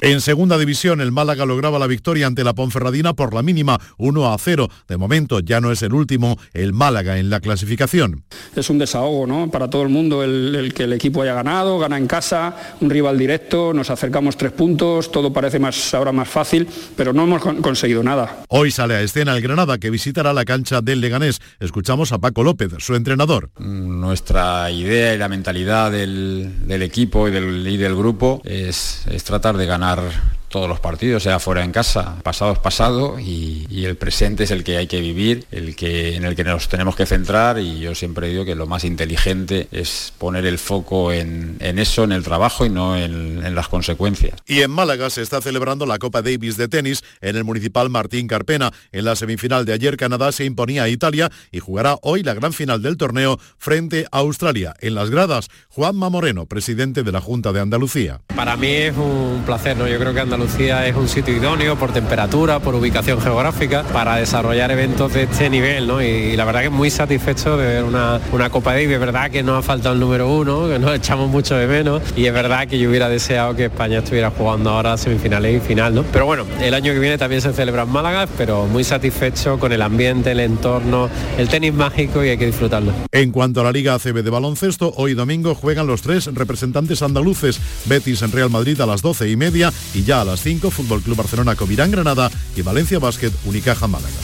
[0.00, 4.32] En segunda división, el Málaga lograba la victoria ante la Ponferradina por la mínima 1
[4.32, 4.68] a 0.
[4.86, 8.22] De momento ya no es el último el Málaga en la clasificación.
[8.54, 9.50] Es un desahogo ¿no?
[9.50, 13.18] para todo el mundo el, que el equipo haya ganado, gana en casa, un rival
[13.18, 18.04] directo, nos acercamos tres puntos, todo parece más, ahora más fácil, pero no hemos conseguido
[18.04, 18.44] nada.
[18.48, 21.40] Hoy sale a escena el Granada que visitará la cancha del Leganés.
[21.58, 23.50] Escuchamos a Paco López, su entrenador.
[23.58, 29.56] Nuestra idea y la mentalidad del, equipo y del, y del grupo es, es tratar
[29.56, 32.16] de ganar Mar todos los partidos, sea fuera en casa.
[32.22, 36.24] Pasado es pasado y, el presente es el que hay que vivir, el que, en
[36.24, 40.12] el que nos tenemos que centrar y yo siempre digo que lo más inteligente es
[40.18, 44.38] poner el foco en, eso, en el trabajo y no en, en, las consecuencias.
[44.46, 48.26] Y en Málaga se está celebrando la Copa Davis de tenis en el municipal Martín
[48.26, 48.72] Carpena.
[48.92, 52.52] En la semifinal de ayer Canadá se imponía a Italia y jugará hoy la gran
[52.52, 54.74] final del torneo frente a Australia.
[54.80, 58.20] En las gradas, Juanma Moreno, presidente de la Junta de Andalucía.
[58.34, 59.88] Para mí es un placer, ¿no?
[59.88, 64.14] Yo creo que Andalucía Andalucía es un sitio idóneo por temperatura, por ubicación geográfica, para
[64.14, 66.00] desarrollar eventos de este nivel, ¿no?
[66.00, 68.90] Y, la verdad que muy satisfecho de ver una, una Copa Davis.
[68.90, 72.02] Es verdad que nos ha faltado el número uno, que nos echamos mucho de menos,
[72.14, 75.92] y es verdad que yo hubiera deseado que España estuviera jugando ahora semifinales y final,
[75.92, 76.04] ¿no?
[76.04, 79.72] Pero bueno, el año que viene también se celebra en Málaga, pero muy satisfecho con
[79.72, 82.92] el ambiente, el entorno, el tenis mágico y hay que disfrutarlo.
[83.10, 87.60] En cuanto a la Liga ACB de baloncesto, hoy domingo juegan los tres representantes andaluces,
[87.86, 91.16] Betis en Real Madrid a las 12 y media y ya las 5 Fútbol Club
[91.16, 94.14] Barcelona Covirán Granada y Valencia Básquet Unicaja Málaga.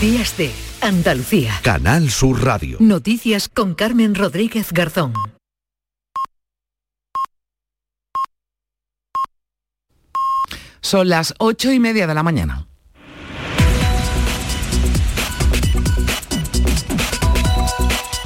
[0.00, 1.60] Días de Andalucía.
[1.62, 2.78] Canal Sur Radio.
[2.80, 5.12] Noticias con Carmen Rodríguez Garzón.
[10.80, 12.66] Son las ocho y media de la mañana.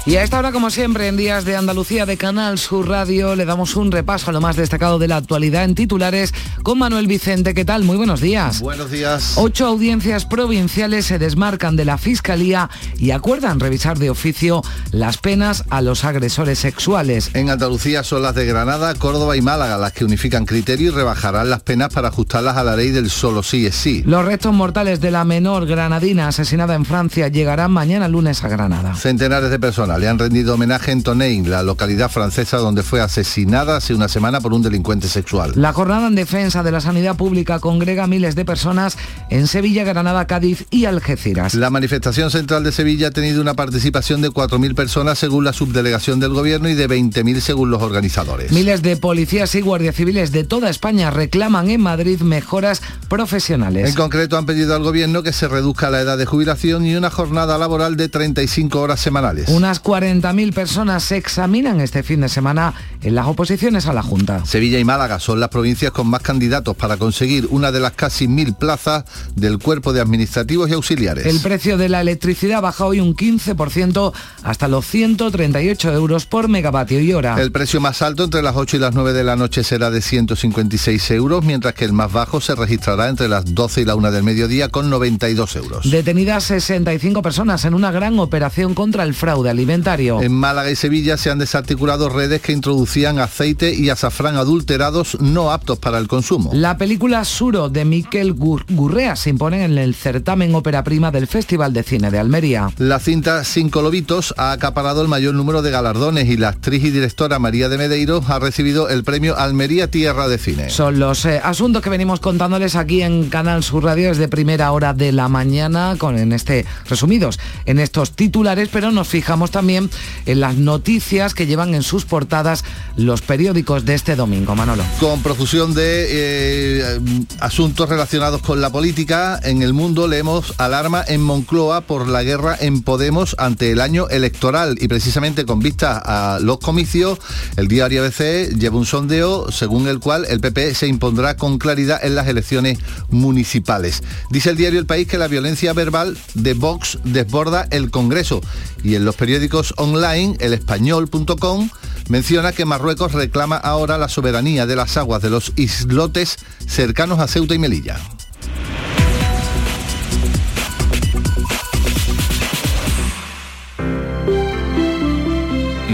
[0.07, 3.45] Y a esta hora, como siempre, en Días de Andalucía de Canal Sur Radio, le
[3.45, 7.55] damos un repaso a lo más destacado de la actualidad en titulares con Manuel Vicente.
[7.55, 7.83] ¿Qué tal?
[7.83, 8.61] Muy buenos días.
[8.61, 9.33] Buenos días.
[9.35, 15.65] Ocho audiencias provinciales se desmarcan de la Fiscalía y acuerdan revisar de oficio las penas
[15.71, 17.31] a los agresores sexuales.
[17.35, 21.51] En Andalucía son las de Granada, Córdoba y Málaga las que unifican criterios y rebajarán
[21.51, 24.05] las penas para ajustarlas a la ley del solo sí es sí.
[24.07, 28.95] Los restos mortales de la menor granadina asesinada en Francia llegarán mañana lunes a Granada.
[28.95, 33.77] Centenares de personas le han rendido homenaje en Tonein, la localidad francesa donde fue asesinada
[33.77, 35.53] hace una semana por un delincuente sexual.
[35.55, 38.97] La jornada en defensa de la sanidad pública congrega miles de personas
[39.31, 41.55] en Sevilla, Granada, Cádiz y Algeciras.
[41.55, 46.21] La manifestación central de Sevilla ha tenido una participación de 4.000 personas según la subdelegación
[46.21, 48.53] del gobierno y de 20.000 según los organizadores.
[48.53, 53.89] Miles de policías y guardias civiles de toda España reclaman en Madrid mejoras profesionales.
[53.89, 57.11] En concreto han pedido al gobierno que se reduzca la edad de jubilación y una
[57.11, 59.49] jornada laboral de 35 horas semanales.
[59.49, 64.45] Unas 40.000 personas se examinan este fin de semana en las oposiciones a la Junta.
[64.45, 68.27] Sevilla y Málaga son las provincias con más candidatos para conseguir una de las casi
[68.27, 69.05] mil plazas
[69.37, 71.25] del cuerpo de administrativos y auxiliares.
[71.25, 76.99] El precio de la electricidad baja hoy un 15% hasta los 138 euros por megavatio
[76.99, 77.41] y hora.
[77.41, 80.03] El precio más alto entre las 8 y las 9 de la noche será de
[80.03, 84.11] 156 euros, mientras que el más bajo se registrará entre las 12 y la 1
[84.11, 85.89] del mediodía con 92 euros.
[85.89, 89.76] Detenidas 65 personas en una gran operación contra el fraude alimentario.
[90.23, 95.53] En Málaga y Sevilla se han desarticulado redes que introducían aceite y azafrán adulterados no
[95.53, 96.51] aptos para el consumo.
[96.55, 101.73] La película Suro de Miquel Gurrea se impone en el certamen ópera prima del Festival
[101.73, 102.71] de Cine de Almería.
[102.79, 106.91] La cinta Cinco Lobitos ha acaparado el mayor número de galardones y la actriz y
[106.91, 110.71] directora María de Medeiros ha recibido el premio Almería Tierra de Cine.
[110.71, 114.95] Son los eh, asuntos que venimos contándoles aquí en Canal Sur Radio desde primera hora
[114.95, 120.41] de la mañana, con en este resumidos en estos titulares, pero nos fijamos también en
[120.41, 122.65] las noticias que llevan en sus portadas
[122.97, 124.85] los periódicos de este domingo, Manolo.
[125.01, 127.01] Con profusión de eh,
[127.41, 132.57] asuntos relacionados con la política, en el mundo leemos alarma en Moncloa por la guerra
[132.59, 137.19] en Podemos ante el año electoral y precisamente con vista a los comicios,
[137.57, 142.05] el diario ABC lleva un sondeo según el cual el PP se impondrá con claridad
[142.05, 142.79] en las elecciones
[143.11, 144.03] municipales.
[144.31, 148.41] Dice el diario El País que la violencia verbal de Vox desborda el Congreso
[148.83, 151.71] y en los periódicos online, el español.com,
[152.09, 157.27] menciona que Marruecos reclama ahora la soberanía de las aguas de los islotes cercanos a
[157.27, 157.97] Ceuta y Melilla.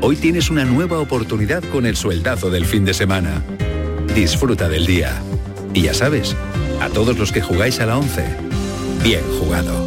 [0.00, 3.44] Hoy tienes una nueva oportunidad con el sueldazo del fin de semana.
[4.16, 5.22] Disfruta del día.
[5.72, 6.34] Y ya sabes,
[6.80, 8.47] a todos los que jugáis a la 11,
[9.02, 9.86] bien jugado.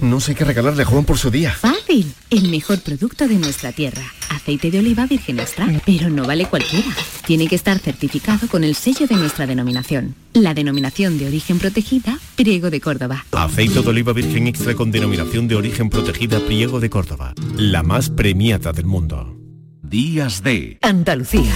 [0.00, 1.52] No sé qué regalarle a Juan por su día.
[1.52, 2.12] Fácil.
[2.30, 4.02] El mejor producto de nuestra tierra.
[4.30, 5.68] Aceite de oliva virgen extra.
[5.84, 6.88] Pero no vale cualquiera.
[7.26, 10.14] Tiene que estar certificado con el sello de nuestra denominación.
[10.32, 13.26] La denominación de origen protegida, Priego de Córdoba.
[13.32, 17.34] Aceite de oliva virgen extra con denominación de origen protegida, Priego de Córdoba.
[17.56, 19.36] La más premiada del mundo.
[19.82, 21.52] Días de Andalucía.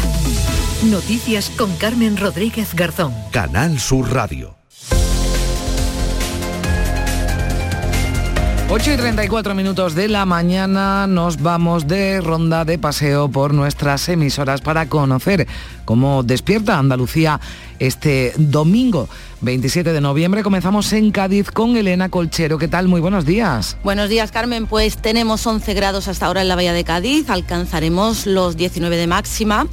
[0.91, 3.15] Noticias con Carmen Rodríguez Garzón.
[3.31, 4.57] Canal Sur Radio.
[8.77, 14.09] 8 y 34 minutos de la mañana nos vamos de ronda de paseo por nuestras
[14.09, 15.47] emisoras para conocer
[15.85, 17.41] cómo despierta Andalucía
[17.79, 19.09] este domingo
[19.45, 20.43] 27 de noviembre.
[20.43, 22.59] Comenzamos en Cádiz con Elena Colchero.
[22.59, 22.89] ¿Qué tal?
[22.89, 23.77] Muy buenos días.
[23.85, 24.67] Buenos días, Carmen.
[24.67, 27.29] Pues tenemos 11 grados hasta ahora en la Bahía de Cádiz.
[27.29, 29.67] Alcanzaremos los 19 de máxima.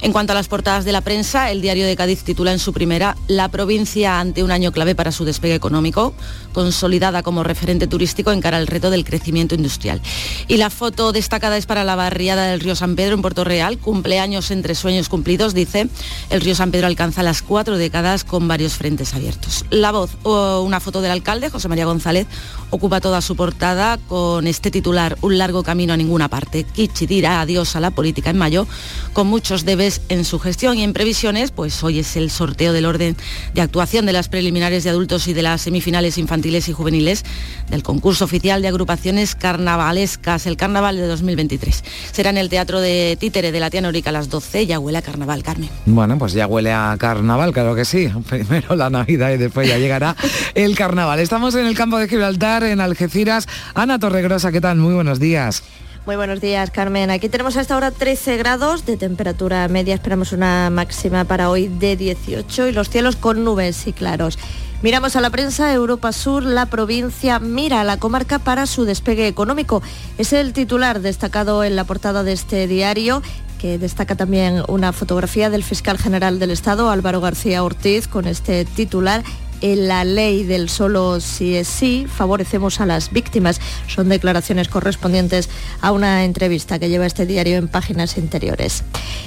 [0.00, 2.72] En cuanto a las portadas de la prensa, el diario de Cádiz titula en su
[2.72, 6.14] primera La provincia ante un año clave para su despegue económico,
[6.52, 10.00] consolidada como referente turístico en cara al reto del crecimiento industrial.
[10.48, 13.78] Y la foto destacada es para la barriada del río San Pedro en Puerto Real.
[13.78, 15.88] Cumpleaños entre sueños cumplidos, dice.
[16.30, 19.64] El río San Pedro alcanza las cuatro décadas con varios frentes abiertos.
[19.70, 22.26] La voz o una foto del alcalde, José María González,
[22.70, 26.64] ocupa toda su portada con este titular, un largo camino a ninguna parte.
[26.64, 28.66] Kichi dirá adiós a la política en mayo,
[29.12, 32.86] con muchos debes en su gestión y en previsiones, pues hoy es el sorteo del
[32.86, 33.16] orden
[33.54, 37.24] de actuación de las preliminares de adultos y de las semifinales infantiles y juveniles
[37.68, 41.84] del concurso oficial de agrupaciones carnavalescas, el carnaval de 2023.
[42.12, 44.98] Será en el Teatro de Títere de la Tía Norica a las 12, ya huele
[44.98, 45.02] a
[45.42, 45.94] carnaval, Carmen.
[45.94, 48.08] Bueno, pues ya huele a carnaval claro que sí.
[48.28, 50.16] Primero la Navidad y después ya llegará
[50.54, 51.20] el carnaval.
[51.20, 53.48] Estamos en el campo de Gibraltar, en Algeciras.
[53.74, 54.78] Ana Torregrosa, ¿qué tal?
[54.78, 55.62] Muy buenos días.
[56.04, 57.10] Muy buenos días, Carmen.
[57.10, 59.94] Aquí tenemos hasta ahora 13 grados de temperatura media.
[59.94, 64.36] Esperamos una máxima para hoy de 18 y los cielos con nubes y claros.
[64.82, 69.28] Miramos a la prensa, Europa Sur, la provincia mira a la comarca para su despegue
[69.28, 69.80] económico.
[70.18, 73.22] Es el titular destacado en la portada de este diario
[73.60, 78.64] que destaca también una fotografía del fiscal general del Estado, Álvaro García Ortiz, con este
[78.64, 79.22] titular
[79.62, 83.60] en la ley del solo sí es sí, favorecemos a las víctimas.
[83.86, 85.48] Son declaraciones correspondientes
[85.80, 88.84] a una entrevista que lleva este diario en páginas interiores.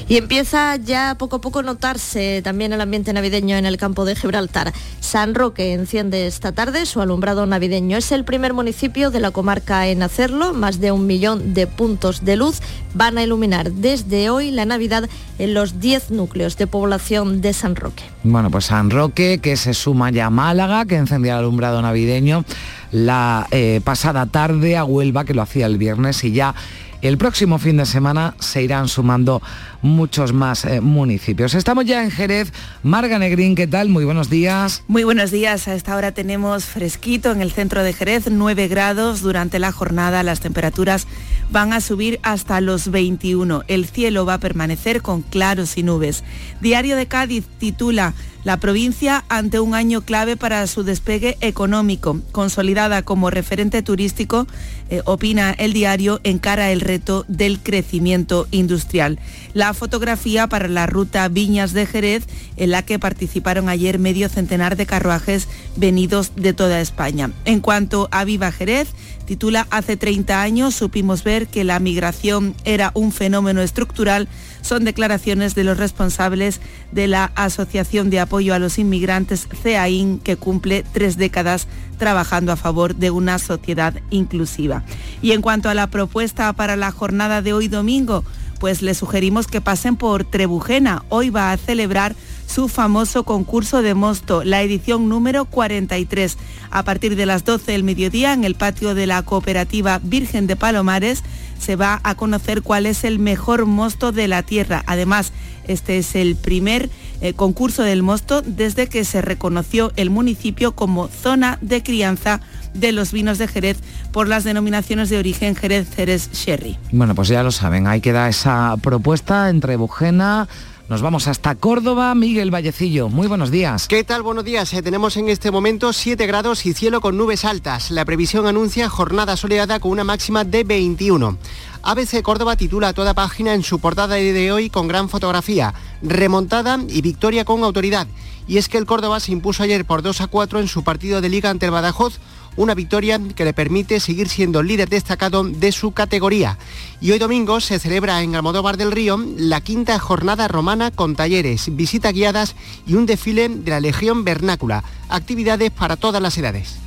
[0.07, 4.15] Y empieza ya poco a poco notarse también el ambiente navideño en el campo de
[4.15, 4.73] Gibraltar.
[4.99, 7.97] San Roque enciende esta tarde su alumbrado navideño.
[7.97, 10.53] Es el primer municipio de la comarca en hacerlo.
[10.53, 12.59] Más de un millón de puntos de luz
[12.93, 15.09] van a iluminar desde hoy la Navidad
[15.39, 18.14] en los 10 núcleos de población de San Roque.
[18.27, 22.43] Bueno, pues San Roque, que se suma ya a Málaga, que encendía el alumbrado navideño
[22.91, 26.55] la eh, pasada tarde, a Huelva, que lo hacía el viernes, y ya
[27.03, 29.43] el próximo fin de semana se irán sumando
[29.85, 31.53] muchos más eh, municipios.
[31.53, 32.51] Estamos ya en Jerez.
[32.83, 33.89] Marga Negrín, ¿qué tal?
[33.89, 34.83] Muy buenos días.
[34.87, 35.67] Muy buenos días.
[35.67, 39.21] A esta hora tenemos fresquito en el centro de Jerez, 9 grados.
[39.21, 41.07] Durante la jornada las temperaturas
[41.51, 43.63] van a subir hasta los 21.
[43.67, 46.23] El cielo va a permanecer con claros y nubes.
[46.61, 48.13] Diario de Cádiz titula
[48.45, 54.45] la provincia ante un año clave para su despegue económico, consolidada como referente turístico,
[54.91, 59.17] eh, opina el diario, encara el reto del crecimiento industrial.
[59.55, 62.25] La fotografía para la ruta Viñas de Jerez,
[62.57, 67.31] en la que participaron ayer medio centenar de carruajes venidos de toda España.
[67.45, 68.89] En cuanto a Viva Jerez,
[69.25, 74.27] titula Hace 30 años supimos ver que la migración era un fenómeno estructural
[74.65, 76.59] son declaraciones de los responsables
[76.91, 81.67] de la Asociación de Apoyo a los Inmigrantes CEAIN, que cumple tres décadas
[81.99, 84.83] trabajando a favor de una sociedad inclusiva.
[85.21, 88.23] Y en cuanto a la propuesta para la jornada de hoy domingo,
[88.59, 91.03] pues les sugerimos que pasen por Trebujena.
[91.09, 92.15] Hoy va a celebrar
[92.47, 96.37] su famoso concurso de mosto, la edición número 43.
[96.71, 100.55] A partir de las 12 del mediodía, en el patio de la cooperativa Virgen de
[100.55, 101.23] Palomares,
[101.59, 104.83] se va a conocer cuál es el mejor mosto de la tierra.
[104.87, 105.31] Además,
[105.67, 106.89] este es el primer
[107.21, 112.41] eh, concurso del mosto desde que se reconoció el municipio como zona de crianza
[112.75, 113.77] de los vinos de Jerez
[114.11, 116.77] por las denominaciones de origen Jerez Jerez Sherry.
[116.91, 120.47] Bueno, pues ya lo saben, ahí queda esa propuesta entre Bujena,
[120.87, 123.09] nos vamos hasta Córdoba, Miguel Vallecillo.
[123.09, 123.87] Muy buenos días.
[123.87, 124.21] ¿Qué tal?
[124.21, 124.71] Buenos días.
[124.71, 127.89] Eh, tenemos en este momento 7 grados y cielo con nubes altas.
[127.89, 131.39] La previsión anuncia jornada soleada con una máxima de 21.
[131.81, 135.73] ABC Córdoba titula toda página en su portada de hoy con gran fotografía,
[136.03, 138.05] remontada y victoria con autoridad.
[138.47, 141.19] Y es que el Córdoba se impuso ayer por 2 a 4 en su partido
[141.19, 142.19] de liga ante el Badajoz
[142.55, 146.57] una victoria que le permite seguir siendo líder destacado de su categoría.
[147.01, 151.75] Y hoy domingo se celebra en Almodóvar del Río la quinta jornada romana con talleres,
[151.75, 152.55] visitas guiadas
[152.87, 156.84] y un desfile de la Legión Vernácula, actividades para todas las edades.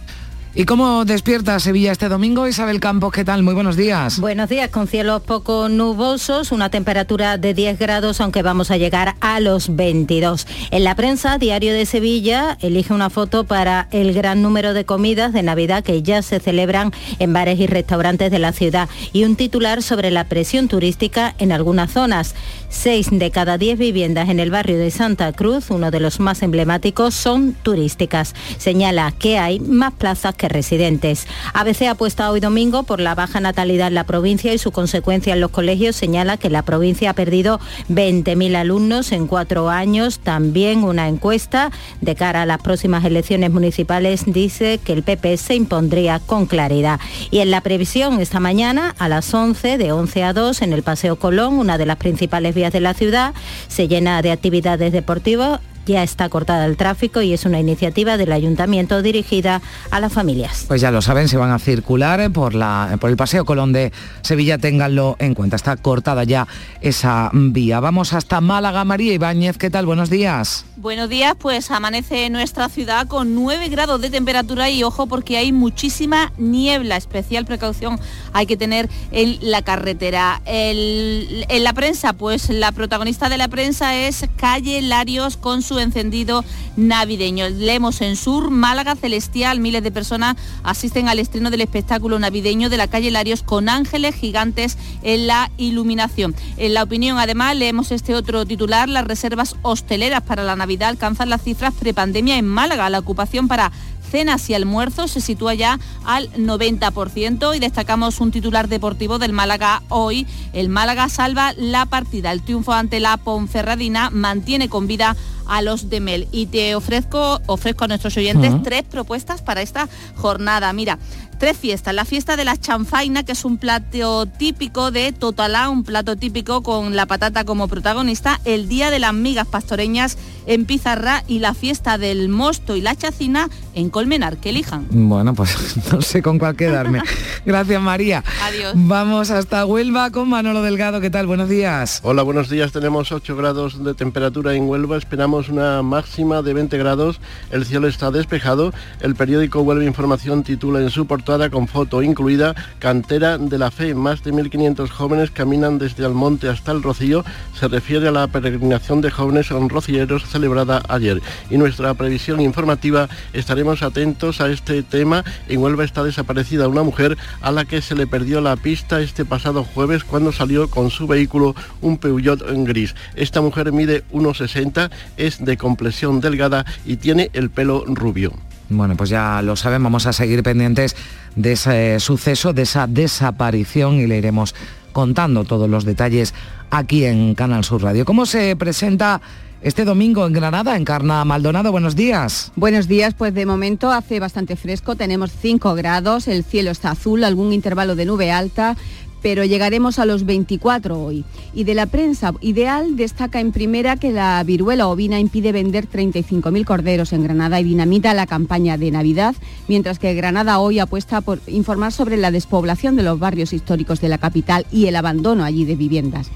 [0.58, 2.48] ¿Y cómo despierta Sevilla este domingo?
[2.48, 3.44] Isabel Campos, ¿qué tal?
[3.44, 4.18] Muy buenos días.
[4.18, 9.14] Buenos días, con cielos poco nubosos, una temperatura de 10 grados, aunque vamos a llegar
[9.20, 10.48] a los 22.
[10.72, 15.32] En la prensa, Diario de Sevilla elige una foto para el gran número de comidas
[15.32, 16.90] de Navidad que ya se celebran
[17.20, 21.52] en bares y restaurantes de la ciudad y un titular sobre la presión turística en
[21.52, 22.34] algunas zonas.
[22.70, 26.42] Seis de cada diez viviendas en el barrio de Santa Cruz, uno de los más
[26.42, 28.34] emblemáticos, son turísticas.
[28.58, 31.26] Señala que hay más plazas que residentes.
[31.54, 35.40] ABC apuesta hoy domingo por la baja natalidad en la provincia y su consecuencia en
[35.40, 35.96] los colegios.
[35.96, 37.58] Señala que la provincia ha perdido
[37.88, 40.18] 20.000 alumnos en cuatro años.
[40.18, 45.54] También una encuesta de cara a las próximas elecciones municipales dice que el PP se
[45.54, 47.00] impondría con claridad.
[47.30, 50.82] Y en la previsión esta mañana a las 11, de 11 a 2, en el
[50.82, 53.34] Paseo Colón, una de las principales de la ciudad,
[53.68, 58.30] se llena de actividades deportivas ya está cortada el tráfico y es una iniciativa del
[58.30, 60.66] ayuntamiento dirigida a las familias.
[60.68, 63.72] Pues ya lo saben, se van a circular eh, por, la, por el Paseo Colón
[63.72, 66.46] de Sevilla, ténganlo en cuenta, está cortada ya
[66.82, 67.80] esa vía.
[67.80, 69.86] Vamos hasta Málaga, María Ibáñez, ¿qué tal?
[69.86, 70.64] Buenos días.
[70.76, 75.52] Buenos días, pues amanece nuestra ciudad con 9 grados de temperatura y ojo porque hay
[75.52, 77.98] muchísima niebla, especial precaución
[78.32, 80.40] hay que tener en la carretera.
[80.44, 86.44] en la prensa, pues la protagonista de la prensa es Calle Larios con su encendido
[86.76, 87.48] navideño.
[87.48, 92.76] Leemos en Sur, Málaga Celestial, miles de personas asisten al estreno del espectáculo navideño de
[92.76, 96.34] la calle Larios con ángeles gigantes en la iluminación.
[96.56, 101.30] En la opinión, además, leemos este otro titular, las reservas hosteleras para la Navidad alcanzan
[101.30, 102.90] las cifras prepandemia en Málaga.
[102.90, 103.72] La ocupación para
[104.10, 109.82] cenas y almuerzos se sitúa ya al 90% y destacamos un titular deportivo del Málaga
[109.88, 110.26] hoy.
[110.52, 112.32] El Málaga salva la partida.
[112.32, 115.16] El triunfo ante la Ponferradina mantiene con vida
[115.48, 116.28] a los de Mel.
[116.30, 120.72] Y te ofrezco, ofrezco a nuestros oyentes tres propuestas para esta jornada.
[120.72, 120.98] Mira,
[121.38, 121.94] tres fiestas.
[121.94, 126.62] La fiesta de la chanfaina, que es un plato típico de Totalá, un plato típico
[126.62, 128.40] con la patata como protagonista.
[128.44, 132.96] El Día de las Migas Pastoreñas en Pizarra y la fiesta del mosto y la
[132.96, 134.38] chacina en Colmenar.
[134.38, 134.86] Que elijan.
[134.90, 135.56] Bueno, pues
[135.92, 137.02] no sé con cuál quedarme.
[137.46, 138.24] Gracias, María.
[138.42, 138.72] Adiós.
[138.74, 141.00] Vamos hasta Huelva con Manolo Delgado.
[141.00, 141.26] ¿Qué tal?
[141.26, 142.00] Buenos días.
[142.02, 142.72] Hola, buenos días.
[142.72, 144.96] Tenemos 8 grados de temperatura en Huelva.
[144.96, 147.20] Esperamos una máxima de 20 grados.
[147.50, 148.72] El cielo está despejado.
[149.00, 153.94] El periódico Huelva Información titula en su con foto incluida Cantera de la Fe.
[153.94, 157.22] Más de 1.500 jóvenes caminan desde Almonte hasta el Rocío.
[157.54, 161.20] Se refiere a la peregrinación de jóvenes rocieros celebrada ayer.
[161.50, 165.22] Y nuestra previsión informativa estaremos atentos a este tema.
[165.48, 169.26] En Huelva está desaparecida una mujer a la que se le perdió la pista este
[169.26, 172.94] pasado jueves cuando salió con su vehículo un Peugeot en gris.
[173.16, 178.32] Esta mujer mide 1,60, es de complexión delgada y tiene el pelo rubio.
[178.70, 180.94] Bueno, pues ya lo saben, vamos a seguir pendientes
[181.36, 184.54] de ese suceso, de esa desaparición y le iremos
[184.92, 186.34] contando todos los detalles
[186.70, 188.04] aquí en Canal Sur Radio.
[188.04, 189.20] ¿Cómo se presenta
[189.62, 191.72] este domingo en Granada, en Carna Maldonado?
[191.72, 192.52] Buenos días.
[192.56, 197.24] Buenos días, pues de momento hace bastante fresco, tenemos 5 grados, el cielo está azul,
[197.24, 198.76] algún intervalo de nube alta,
[199.22, 201.24] pero llegaremos a los 24 hoy.
[201.54, 206.64] Y de la prensa ideal destaca en primera que la viruela ovina impide vender 35.000
[206.64, 209.34] corderos en Granada y dinamita la campaña de Navidad,
[209.66, 214.08] mientras que Granada hoy apuesta por informar sobre la despoblación de los barrios históricos de
[214.08, 216.30] la capital y el abandono allí de viviendas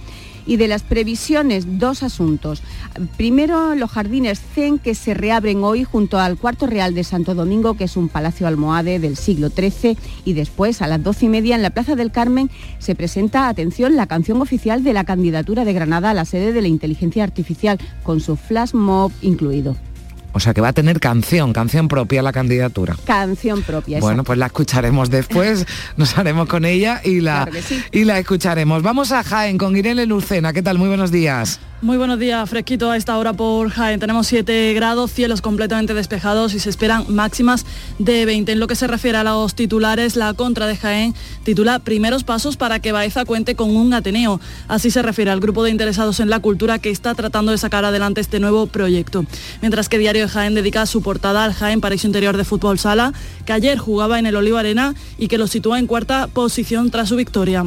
[0.47, 2.62] y de las previsiones, dos asuntos.
[3.16, 7.74] Primero, los jardines Zen que se reabren hoy junto al Cuarto Real de Santo Domingo,
[7.74, 11.57] que es un palacio almohade del siglo XIII, y después a las doce y media
[11.57, 15.72] en la Plaza del Carmen se presenta, atención, la canción oficial de la candidatura de
[15.72, 19.76] Granada a la sede de la inteligencia artificial, con su flash mob incluido.
[20.33, 22.97] O sea que va a tener canción, canción propia la candidatura.
[23.05, 24.01] Canción propia.
[24.01, 25.66] Bueno, pues la escucharemos después,
[25.97, 27.49] nos haremos con ella y la,
[27.91, 28.83] y la escucharemos.
[28.83, 30.53] Vamos a Jaén con Irene Lucena.
[30.53, 30.78] ¿Qué tal?
[30.78, 31.61] Muy buenos días.
[31.83, 33.99] Muy buenos días, fresquito a esta hora por Jaén.
[33.99, 37.66] Tenemos 7 grados, cielos completamente despejados y se esperan máximas
[37.99, 38.53] de 20.
[38.53, 41.12] En lo que se refiere a los titulares, la contra de Jaén
[41.43, 44.41] titula Primeros pasos para que Baeza cuente con un Ateneo.
[44.68, 47.85] Así se refiere al grupo de interesados en la cultura que está tratando de sacar
[47.85, 49.24] adelante este nuevo proyecto.
[49.61, 53.12] Mientras que Diario de Jaén dedica su portada al Jaén Paraíso Interior de Fútbol Sala,
[53.45, 57.09] que ayer jugaba en el Olivo Arena y que lo sitúa en cuarta posición tras
[57.09, 57.64] su victoria.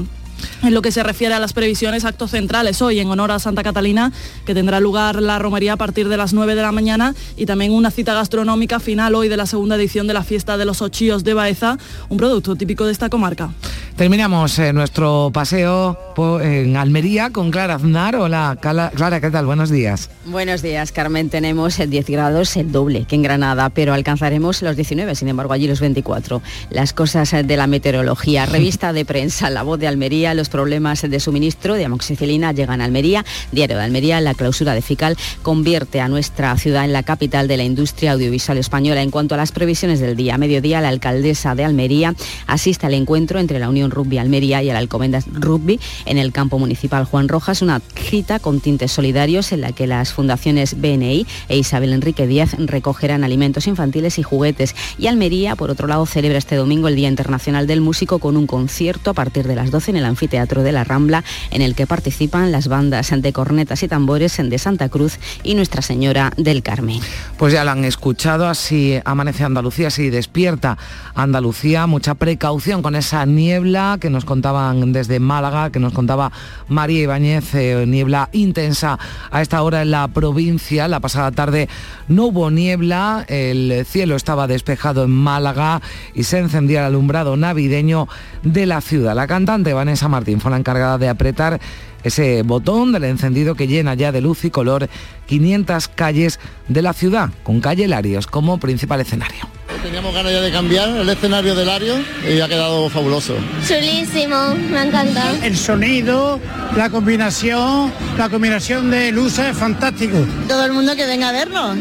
[0.63, 3.63] En lo que se refiere a las previsiones, actos centrales hoy en honor a Santa
[3.63, 4.11] Catalina,
[4.45, 7.71] que tendrá lugar la romería a partir de las 9 de la mañana y también
[7.71, 11.23] una cita gastronómica final hoy de la segunda edición de la fiesta de los ochíos
[11.23, 11.77] de Baeza,
[12.09, 13.51] un producto típico de esta comarca.
[13.95, 15.97] Terminamos eh, nuestro paseo
[16.41, 18.17] en Almería con Clara Aznar.
[18.17, 19.45] Hola, Clara, ¿qué tal?
[19.45, 20.09] Buenos días.
[20.25, 21.29] Buenos días, Carmen.
[21.29, 25.67] Tenemos 10 grados, el doble que en Granada, pero alcanzaremos los 19, sin embargo allí
[25.67, 26.41] los 24.
[26.71, 28.45] Las cosas de la meteorología.
[28.55, 32.85] Revista de prensa, La Voz de Almería, los problemas de suministro de amoxicilina llegan a
[32.85, 33.23] Almería.
[33.53, 37.55] Diario de Almería, la clausura de FICAL convierte a nuestra ciudad en la capital de
[37.55, 39.01] la industria audiovisual española.
[39.01, 42.13] En cuanto a las previsiones del día, mediodía, la alcaldesa de Almería
[42.45, 46.31] asiste al encuentro entre la Unión Unión Rugby Almería y el Alcobendas Rugby en el
[46.31, 51.25] campo municipal Juan Rojas, una cita con tintes solidarios en la que las fundaciones BNI
[51.49, 54.75] e Isabel Enrique Díaz recogerán alimentos infantiles y juguetes.
[54.97, 58.47] Y Almería, por otro lado, celebra este domingo el Día Internacional del Músico con un
[58.47, 61.87] concierto a partir de las 12 en el Anfiteatro de la Rambla, en el que
[61.87, 66.99] participan las bandas de cornetas y tambores de Santa Cruz y Nuestra Señora del Carmen.
[67.37, 70.77] Pues ya la han escuchado, así amanece Andalucía, así despierta
[71.13, 76.31] Andalucía, mucha precaución con esa niebla que nos contaban desde Málaga, que nos contaba
[76.69, 78.97] María Ibáñez, eh, niebla intensa
[79.29, 80.87] a esta hora en la provincia.
[80.87, 81.67] La pasada tarde
[82.07, 85.81] no hubo niebla, el cielo estaba despejado en Málaga
[86.13, 88.07] y se encendía el alumbrado navideño
[88.43, 89.13] de la ciudad.
[89.13, 91.59] La cantante Vanessa Martín fue la encargada de apretar
[92.05, 94.87] ese botón del encendido que llena ya de luz y color
[95.25, 99.49] 500 calles de la ciudad, con calle Larios como principal escenario.
[99.81, 103.35] Teníamos ganas ya de cambiar el escenario de Larios y ha quedado fabuloso.
[103.67, 105.33] Chulísimo, me encanta.
[105.43, 106.39] El sonido,
[106.75, 110.17] la combinación, la combinación de luces es fantástico.
[110.47, 111.77] Todo el mundo que venga a vernos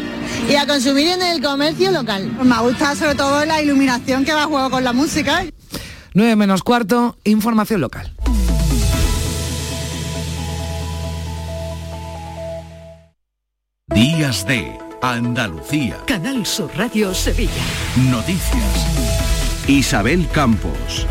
[0.49, 2.31] y a consumir en el comercio local.
[2.43, 5.43] Me gusta sobre todo la iluminación que va a juego con la música.
[6.13, 8.11] 9 menos cuarto, información local.
[13.95, 15.95] Días de Andalucía.
[16.05, 17.49] Canal Sur Radio Sevilla.
[18.11, 19.69] Noticias.
[19.69, 21.07] Isabel Campos.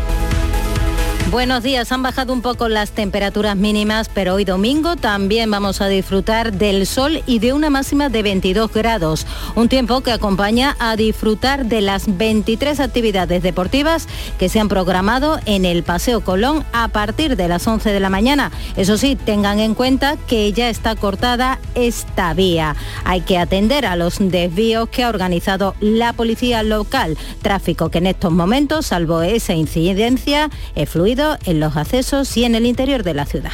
[1.31, 5.87] Buenos días, han bajado un poco las temperaturas mínimas, pero hoy domingo también vamos a
[5.87, 10.95] disfrutar del sol y de una máxima de 22 grados, un tiempo que acompaña a
[10.95, 14.07] disfrutar de las 23 actividades deportivas
[14.37, 18.11] que se han programado en el Paseo Colón a partir de las 11 de la
[18.11, 18.51] mañana.
[18.77, 22.75] Eso sí, tengan en cuenta que ya está cortada esta vía.
[23.03, 28.07] Hay que atender a los desvíos que ha organizado la policía local, tráfico que en
[28.07, 31.14] estos momentos, salvo esa incidencia, es fluido
[31.45, 33.51] en los accesos y en el interior de la ciudad.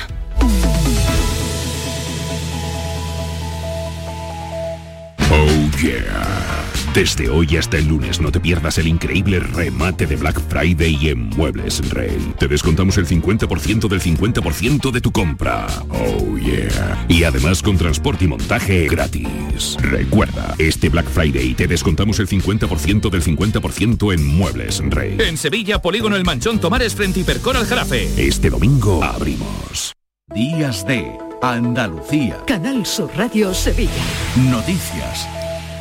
[5.32, 6.61] Oh.
[6.94, 11.30] Desde hoy hasta el lunes no te pierdas el increíble remate de Black Friday en
[11.30, 12.34] Muebles Rey.
[12.38, 15.68] Te descontamos el 50% del 50% de tu compra.
[15.90, 17.06] Oh yeah.
[17.08, 19.78] Y además con transporte y montaje gratis.
[19.80, 25.16] Recuerda, este Black Friday te descontamos el 50% del 50% en Muebles Rey.
[25.18, 28.10] En Sevilla, Polígono El Manchón Tomares frente Hipercor al Jarafe.
[28.18, 29.94] Este domingo abrimos.
[30.36, 31.10] Días de
[31.42, 32.38] Andalucía.
[32.46, 33.92] Canal Sur Radio Sevilla.
[34.36, 35.26] Noticias.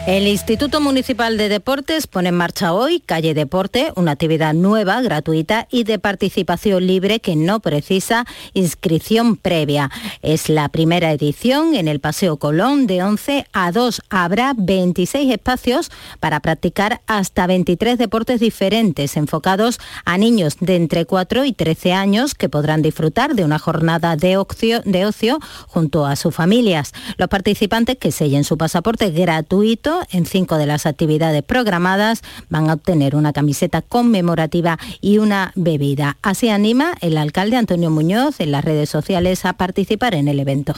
[0.06, 5.68] El Instituto Municipal de Deportes pone en marcha hoy Calle Deporte, una actividad nueva, gratuita
[5.70, 8.24] y de participación libre que no precisa
[8.54, 9.90] inscripción previa.
[10.22, 14.00] Es la primera edición en el Paseo Colón de 11 a 2.
[14.08, 21.44] Habrá 26 espacios para practicar hasta 23 deportes diferentes enfocados a niños de entre 4
[21.44, 25.38] y 13 años que podrán disfrutar de una jornada de ocio, de ocio
[25.68, 26.94] junto a sus familias.
[27.18, 32.74] Los participantes que sellen su pasaporte gratuito en cinco de las actividades programadas van a
[32.74, 36.16] obtener una camiseta conmemorativa y una bebida.
[36.22, 40.74] Así anima el alcalde Antonio Muñoz en las redes sociales a participar en el evento.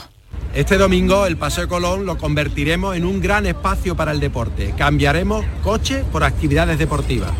[0.53, 4.73] Este domingo el Paseo Colón lo convertiremos en un gran espacio para el deporte.
[4.77, 7.31] Cambiaremos coche por actividades deportivas.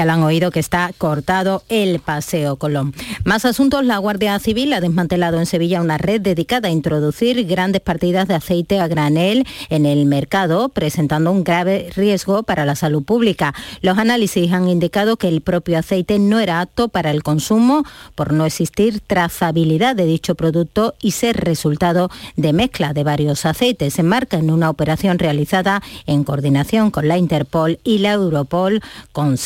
[0.00, 2.94] Ya lo han oído que está cortado el Paseo Colón.
[3.24, 7.82] Más asuntos, la Guardia Civil ha desmantelado en Sevilla una red dedicada a introducir grandes
[7.82, 13.02] partidas de aceite a granel en el mercado, presentando un grave riesgo para la salud
[13.02, 13.54] pública.
[13.82, 17.84] Los análisis han indicado que el propio aceite no era apto para el consumo
[18.14, 23.92] por no existir trazabilidad de dicho producto y ser resultado de mezcla de varios aceites.
[23.92, 28.80] Se enmarca en una operación realizada en coordinación con la Interpol y la Europol
[29.12, 29.36] con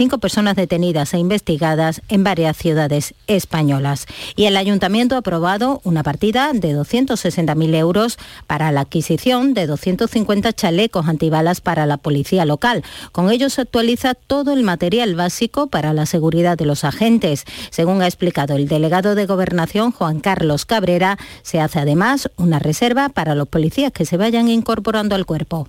[0.00, 4.06] 60 personas detenidas e investigadas en varias ciudades españolas.
[4.34, 10.54] Y el ayuntamiento ha aprobado una partida de 260.000 euros para la adquisición de 250
[10.54, 12.82] chalecos antibalas para la policía local.
[13.12, 17.44] Con ello se actualiza todo el material básico para la seguridad de los agentes.
[17.68, 23.10] Según ha explicado el delegado de Gobernación, Juan Carlos Cabrera, se hace además una reserva
[23.10, 25.68] para los policías que se vayan incorporando al cuerpo.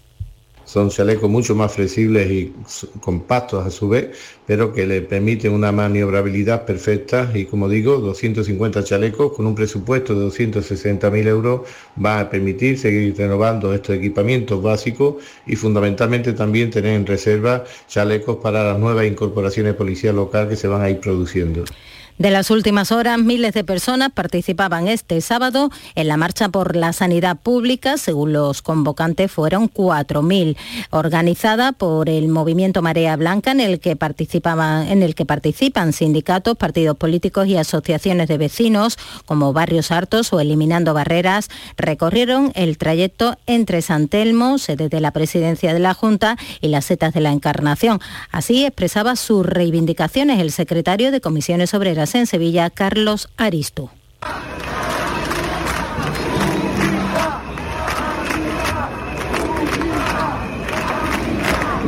[0.66, 2.54] Son chalecos mucho más flexibles y
[3.00, 8.84] compactos a su vez, pero que le permiten una maniobrabilidad perfecta y como digo, 250
[8.84, 11.62] chalecos con un presupuesto de 260.000 euros
[12.04, 18.38] va a permitir seguir renovando estos equipamientos básicos y fundamentalmente también tener en reserva chalecos
[18.38, 21.64] para las nuevas incorporaciones de policía local que se van a ir produciendo.
[22.18, 26.94] De las últimas horas, miles de personas participaban este sábado en la marcha por la
[26.94, 27.98] sanidad pública.
[27.98, 30.56] Según los convocantes, fueron 4.000,
[30.92, 36.58] organizada por el movimiento Marea Blanca, en el que participaban, en el que participan sindicatos,
[36.58, 41.50] partidos políticos y asociaciones de vecinos, como Barrios Hartos o Eliminando Barreras.
[41.78, 46.86] Recorrieron el trayecto entre San Telmo, sede de la presidencia de la Junta, y las
[46.86, 48.00] setas de la Encarnación.
[48.32, 53.92] Así expresaba sus reivindicaciones el secretario de Comisiones Obreras en Sevilla, Carlos Aristo.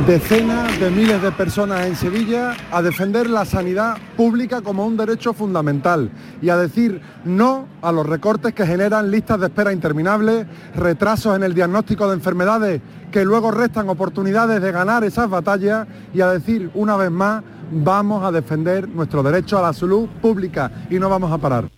[0.06, 5.32] Decenas de miles de personas en Sevilla a defender la sanidad pública como un derecho
[5.32, 6.10] fundamental
[6.42, 10.46] y a decir no a los recortes que generan listas de espera interminables,
[10.76, 16.20] retrasos en el diagnóstico de enfermedades que luego restan oportunidades de ganar esas batallas y
[16.20, 17.42] a decir una vez más
[17.74, 21.68] vamos a defender nuestro derecho a la salud pública y no vamos a parar.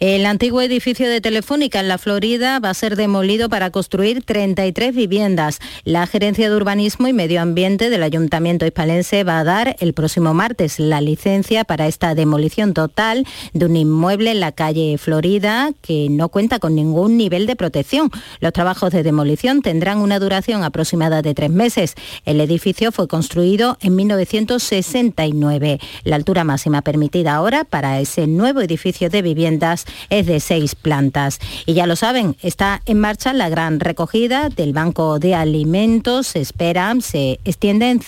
[0.00, 4.94] El antiguo edificio de Telefónica en la Florida va a ser demolido para construir 33
[4.94, 5.58] viviendas.
[5.82, 10.34] La Gerencia de Urbanismo y Medio Ambiente del Ayuntamiento hispalense va a dar el próximo
[10.34, 16.06] martes la licencia para esta demolición total de un inmueble en la calle Florida que
[16.08, 18.08] no cuenta con ningún nivel de protección.
[18.38, 21.96] Los trabajos de demolición tendrán una duración aproximada de tres meses.
[22.24, 25.80] El edificio fue construido en 1969.
[26.04, 31.38] La altura máxima permitida ahora para ese nuevo edificio de viviendas es de seis plantas.
[31.66, 36.28] Y ya lo saben, está en marcha la gran recogida del Banco de Alimentos.
[36.28, 38.00] Se espera, se extiende en,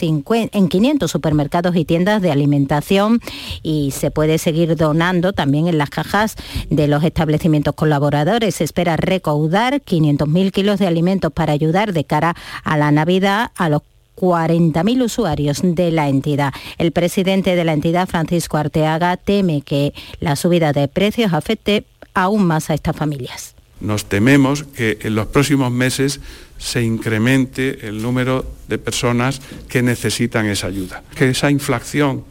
[0.52, 3.20] en 500 supermercados y tiendas de alimentación
[3.62, 6.36] y se puede seguir donando también en las cajas
[6.68, 8.56] de los establecimientos colaboradores.
[8.56, 13.68] Se espera recaudar 500.000 kilos de alimentos para ayudar de cara a la Navidad a
[13.68, 13.82] los
[14.16, 16.52] 40.000 usuarios de la entidad.
[16.78, 21.84] El presidente de la entidad, Francisco Arteaga, teme que la subida de precios afecte
[22.14, 23.54] aún más a estas familias.
[23.80, 26.20] Nos tememos que en los próximos meses
[26.58, 31.02] se incremente el número de personas que necesitan esa ayuda.
[31.16, 32.24] Que esa inflación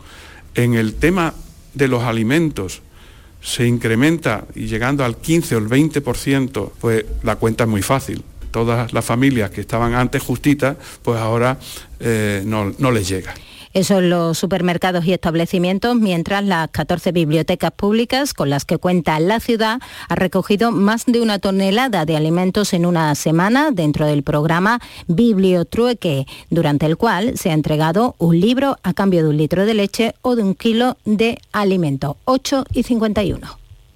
[0.54, 1.34] en el tema
[1.74, 2.82] de los alimentos
[3.42, 8.24] se incrementa y llegando al 15 o el 20%, pues la cuenta es muy fácil
[8.52, 11.58] todas las familias que estaban antes justitas, pues ahora
[12.00, 13.34] eh, no, no les llega.
[13.74, 19.20] Eso en los supermercados y establecimientos, mientras las 14 bibliotecas públicas con las que cuenta
[19.20, 24.24] la ciudad ha recogido más de una tonelada de alimentos en una semana dentro del
[24.24, 29.66] programa Bibliotrueque, durante el cual se ha entregado un libro a cambio de un litro
[29.68, 32.18] de leche o de un kilo de alimento.
[32.26, 33.68] 8 y 51.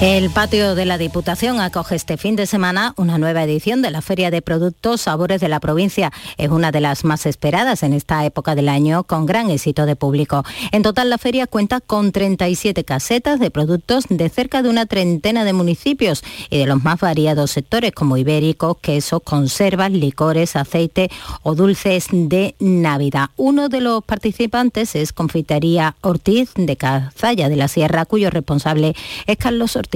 [0.00, 4.00] El patio de la Diputación acoge este fin de semana una nueva edición de la
[4.00, 6.12] Feria de Productos Sabores de la provincia.
[6.36, 9.96] Es una de las más esperadas en esta época del año con gran éxito de
[9.96, 10.44] público.
[10.70, 15.42] En total la feria cuenta con 37 casetas de productos de cerca de una treintena
[15.42, 21.10] de municipios y de los más variados sectores como ibéricos, quesos, conservas, licores, aceite
[21.42, 23.30] o dulces de Navidad.
[23.36, 28.94] Uno de los participantes es Confitería Ortiz de Cazalla de la Sierra, cuyo responsable
[29.26, 29.87] es Carlos Ortiz.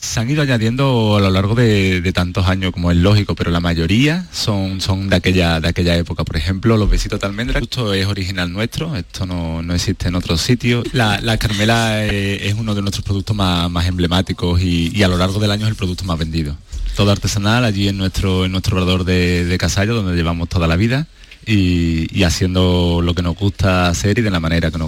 [0.00, 3.60] Se han ido añadiendo a lo largo de, tantos años, como es lógico, pero la
[3.60, 6.24] mayoría son, son de, aquella, de aquella época.
[6.24, 10.40] Por ejemplo, los besitos de almendra, esto es original nuestro, esto no, existe en otros
[10.40, 10.86] sitios.
[10.94, 15.50] La, Carmela eh, es, uno de nuestros productos más, emblemáticos y, a lo largo del
[15.50, 16.56] año es el producto más vendido.
[16.96, 21.08] Todo artesanal allí en nuestro, en nuestro obrador de, de donde llevamos toda la vida.
[21.46, 24.78] Y, haciendo lo que nos gusta hacer y de la manera que,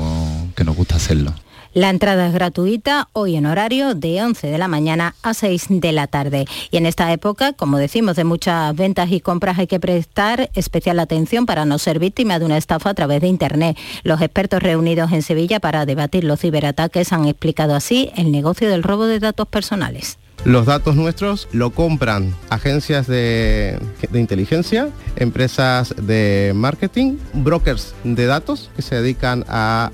[0.54, 1.34] que nos gusta hacerlo.
[1.74, 5.92] La entrada es gratuita hoy en horario de 11 de la mañana a 6 de
[5.92, 6.44] la tarde.
[6.70, 11.00] Y en esta época, como decimos, de muchas ventas y compras hay que prestar especial
[11.00, 13.78] atención para no ser víctima de una estafa a través de Internet.
[14.02, 18.82] Los expertos reunidos en Sevilla para debatir los ciberataques han explicado así el negocio del
[18.82, 20.18] robo de datos personales.
[20.44, 23.78] Los datos nuestros lo compran agencias de,
[24.12, 29.92] inteligencia, empresas de marketing, brokers de datos que se dedican a,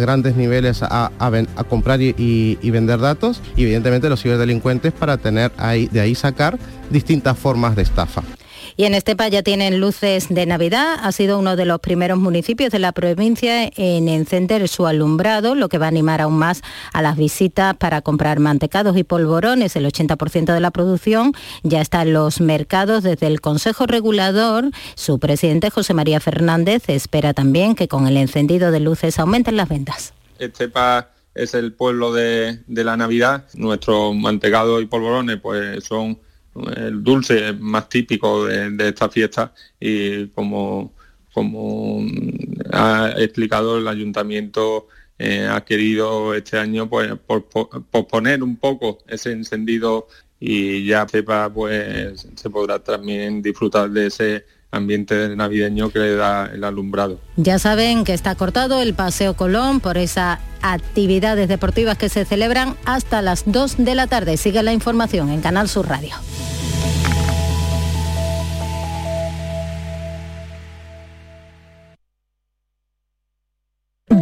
[0.00, 1.10] grandes niveles a,
[1.68, 7.36] comprar y, vender datos y evidentemente los ciberdelincuentes para tener ahí, de ahí sacar distintas
[7.36, 8.22] formas de estafa.
[8.78, 10.98] Y en Estepa ya tienen luces de Navidad.
[11.02, 15.68] Ha sido uno de los primeros municipios de la provincia en encender su alumbrado, lo
[15.68, 16.62] que va a animar aún más
[16.92, 19.74] a las visitas para comprar mantecados y polvorones.
[19.74, 21.32] El 80% de la producción
[21.64, 24.70] ya está en los mercados desde el Consejo Regulador.
[24.94, 29.68] Su presidente José María Fernández espera también que con el encendido de luces aumenten las
[29.68, 30.14] ventas.
[30.38, 33.44] Estepa es el pueblo de, de la Navidad.
[33.54, 36.20] Nuestros mantecados y polvorones pues son
[36.76, 40.92] el dulce más típico de, esta fiesta y como,
[41.32, 42.04] como
[42.72, 44.88] ha explicado el ayuntamiento
[45.18, 47.12] eh, ha querido este año pues
[47.90, 50.08] posponer un poco ese encendido
[50.40, 56.46] y ya sepa pues se podrá también disfrutar de ese ambiente navideño que le da
[56.52, 57.20] el alumbrado.
[57.36, 62.76] Ya saben que está cortado el Paseo Colón por esas actividades deportivas que se celebran
[62.84, 64.36] hasta las 2 de la tarde.
[64.36, 66.14] Sigue la información en Canal Sur Radio.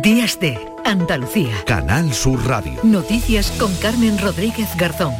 [0.02, 1.52] Días de Andalucía.
[1.66, 2.74] Canal Sur Radio.
[2.84, 5.14] Noticias con Carmen Rodríguez Garzón.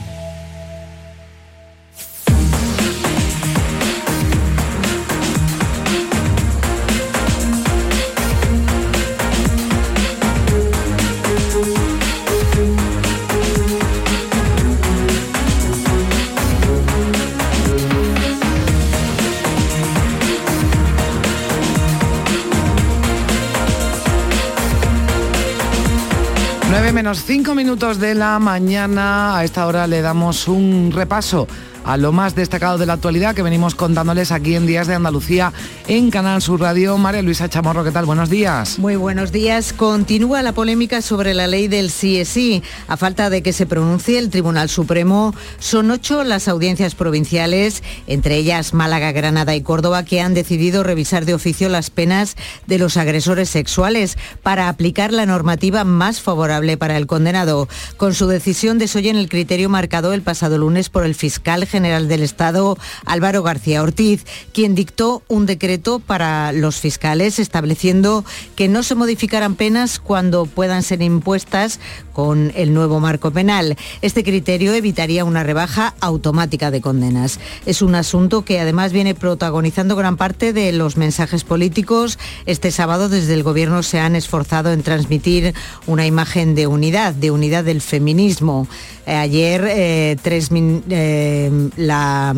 [27.07, 29.39] Menos 5 minutos de la mañana.
[29.39, 31.47] A esta hora le damos un repaso
[31.87, 35.53] a lo más destacado de la actualidad que venimos contándoles aquí en Días de Andalucía
[35.87, 36.99] en Canal Sur Radio.
[36.99, 38.07] María Luisa Chamorro, ¿qué tal?
[38.07, 38.81] Buenos días.
[38.81, 39.73] Muy buenos días.
[39.73, 44.31] Continúa la polémica sobre la ley del sí A falta de que se pronuncie el
[44.31, 50.35] Tribunal Supremo, son ocho las audiencias provinciales, entre ellas Málaga, Granada y Córdoba, que han
[50.35, 56.21] decidido revisar de oficio las penas de los agresores sexuales para aplicar la normativa más
[56.21, 57.69] favorable para el condenado.
[57.97, 62.23] Con su decisión desoyen el criterio marcado el pasado lunes por el fiscal general del
[62.23, 64.25] Estado, Álvaro García Ortiz,
[64.55, 68.25] quien dictó un decreto para los fiscales estableciendo
[68.55, 71.79] que no se modificarán penas cuando puedan ser impuestas
[72.15, 73.77] con el nuevo marco penal.
[74.01, 77.41] Este criterio evitaría una rebaja automática de condenas.
[77.67, 82.19] Es un asunto que además viene protagonizando gran parte de los mensajes políticos.
[82.47, 85.53] Este sábado desde el Gobierno se han esforzado en transmitir
[85.87, 88.67] una imagen de unidad, de unidad del feminismo.
[89.07, 92.35] Eh, ayer eh, eh, la,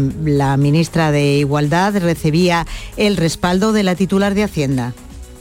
[0.59, 2.67] ministra de Igualdad recibía
[2.97, 4.95] el respaldo de la titular de Hacienda.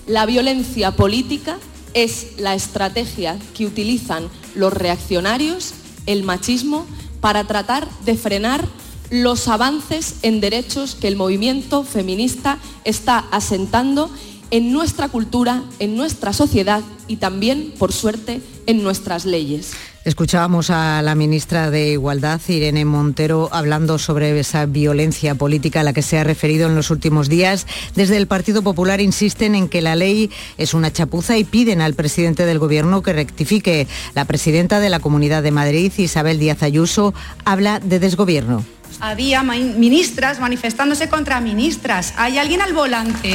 [0.05, 1.57] La violencia política
[1.93, 5.73] es la estrategia que utilizan los reaccionarios,
[6.05, 6.85] el machismo,
[7.21, 8.65] para tratar de frenar
[9.09, 14.09] los avances en derechos que el movimiento feminista está asentando
[14.51, 19.71] en nuestra cultura, en nuestra sociedad y también, por suerte, en nuestras leyes.
[20.07, 25.91] Escuchábamos a la ministra de Igualdad, Irene Montero, hablando sobre esa violencia política a la
[25.91, 27.67] que se ha referido en los últimos días.
[27.93, 31.93] Desde el Partido Popular insisten en que la ley es una chapuza y piden al
[31.93, 33.85] presidente del Gobierno que rectifique.
[34.15, 38.63] La presidenta de la Comunidad de Madrid, Isabel Díaz Ayuso, habla de desgobierno.
[39.01, 42.13] Había ministras manifestándose contra ministras.
[42.15, 43.33] ¿Hay alguien al volante?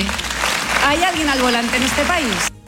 [0.87, 2.62] ¿Hay alguien al volante en este país?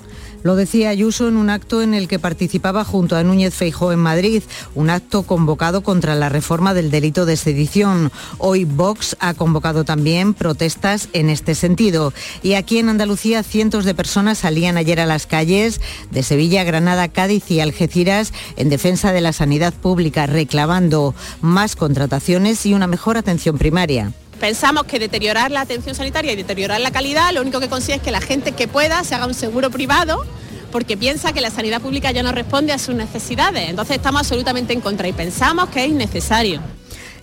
[0.44, 3.98] Lo decía Ayuso en un acto en el que participaba junto a Núñez Feijó en
[3.98, 4.42] Madrid,
[4.74, 8.12] un acto convocado contra la reforma del delito de sedición.
[8.36, 12.12] Hoy Vox ha convocado también protestas en este sentido.
[12.42, 15.80] Y aquí en Andalucía cientos de personas salían ayer a las calles
[16.10, 22.66] de Sevilla, Granada, Cádiz y Algeciras en defensa de la sanidad pública, reclamando más contrataciones
[22.66, 24.12] y una mejor atención primaria.
[24.44, 28.02] Pensamos que deteriorar la atención sanitaria y deteriorar la calidad lo único que consigue es
[28.02, 30.22] que la gente que pueda se haga un seguro privado
[30.70, 33.70] porque piensa que la sanidad pública ya no responde a sus necesidades.
[33.70, 36.60] Entonces estamos absolutamente en contra y pensamos que es innecesario.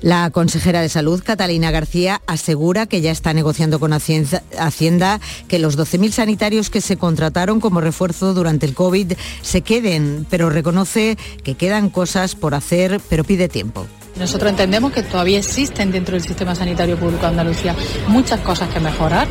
[0.01, 5.77] La consejera de Salud, Catalina García, asegura que ya está negociando con Hacienda que los
[5.77, 9.13] 12.000 sanitarios que se contrataron como refuerzo durante el COVID
[9.43, 13.85] se queden, pero reconoce que quedan cosas por hacer, pero pide tiempo.
[14.17, 17.75] Nosotros entendemos que todavía existen dentro del sistema sanitario público de Andalucía
[18.07, 19.27] muchas cosas que mejorar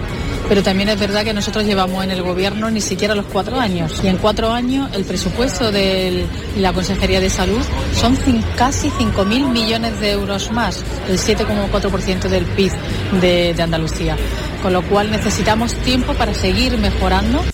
[0.50, 4.00] pero también es verdad que nosotros llevamos en el gobierno ni siquiera los cuatro años.
[4.02, 6.26] Y en cuatro años el presupuesto de
[6.58, 7.62] la Consejería de Salud
[7.94, 8.18] son
[8.56, 12.72] casi 5.000 millones de euros más, el 7,4% del PIB
[13.20, 14.16] de, de Andalucía.
[14.60, 17.44] Con lo cual necesitamos tiempo para seguir mejorando.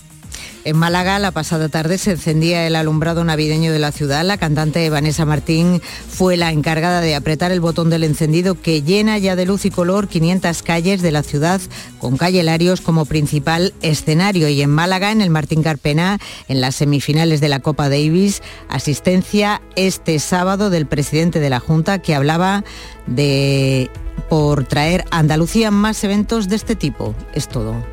[0.67, 4.25] En Málaga, la pasada tarde se encendía el alumbrado navideño de la ciudad.
[4.25, 9.17] La cantante Vanessa Martín fue la encargada de apretar el botón del encendido que llena
[9.19, 11.61] ya de luz y color 500 calles de la ciudad,
[12.01, 14.49] con calle Larios como principal escenario.
[14.49, 19.63] Y en Málaga, en el Martín Carpena, en las semifinales de la Copa Davis, asistencia
[19.77, 22.65] este sábado del presidente de la Junta que hablaba
[23.07, 23.89] de
[24.29, 27.15] por traer a Andalucía más eventos de este tipo.
[27.35, 27.85] Es todo.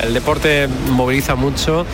[0.00, 1.84] El deporte moviliza mucho,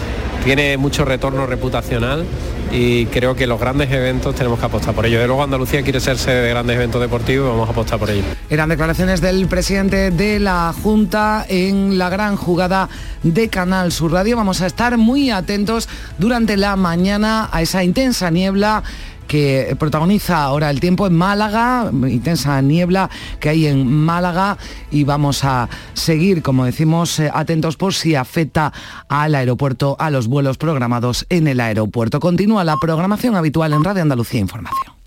[0.45, 2.25] tiene mucho retorno reputacional
[2.71, 5.21] y creo que los grandes eventos tenemos que apostar por ello.
[5.21, 8.11] De luego Andalucía quiere ser sede de grandes eventos deportivos y vamos a apostar por
[8.11, 8.25] ello.
[8.51, 12.89] Eran declaraciones del presidente de la Junta en la gran jugada
[13.23, 14.37] de Canal Sur Radio.
[14.37, 15.89] Vamos a estar muy atentos
[16.19, 18.83] durante la mañana a esa intensa niebla
[19.27, 23.11] que protagoniza ahora el tiempo en Málaga, intensa niebla
[23.41, 24.59] que hay en Málaga
[24.91, 28.73] y vamos a seguir, como decimos, eh, atentos por si afecta
[29.09, 32.21] al aeropuerto, a los vuelos programados en el aeropuerto.
[32.21, 35.04] Continúa la programación habitual en Radio Andalucía Información.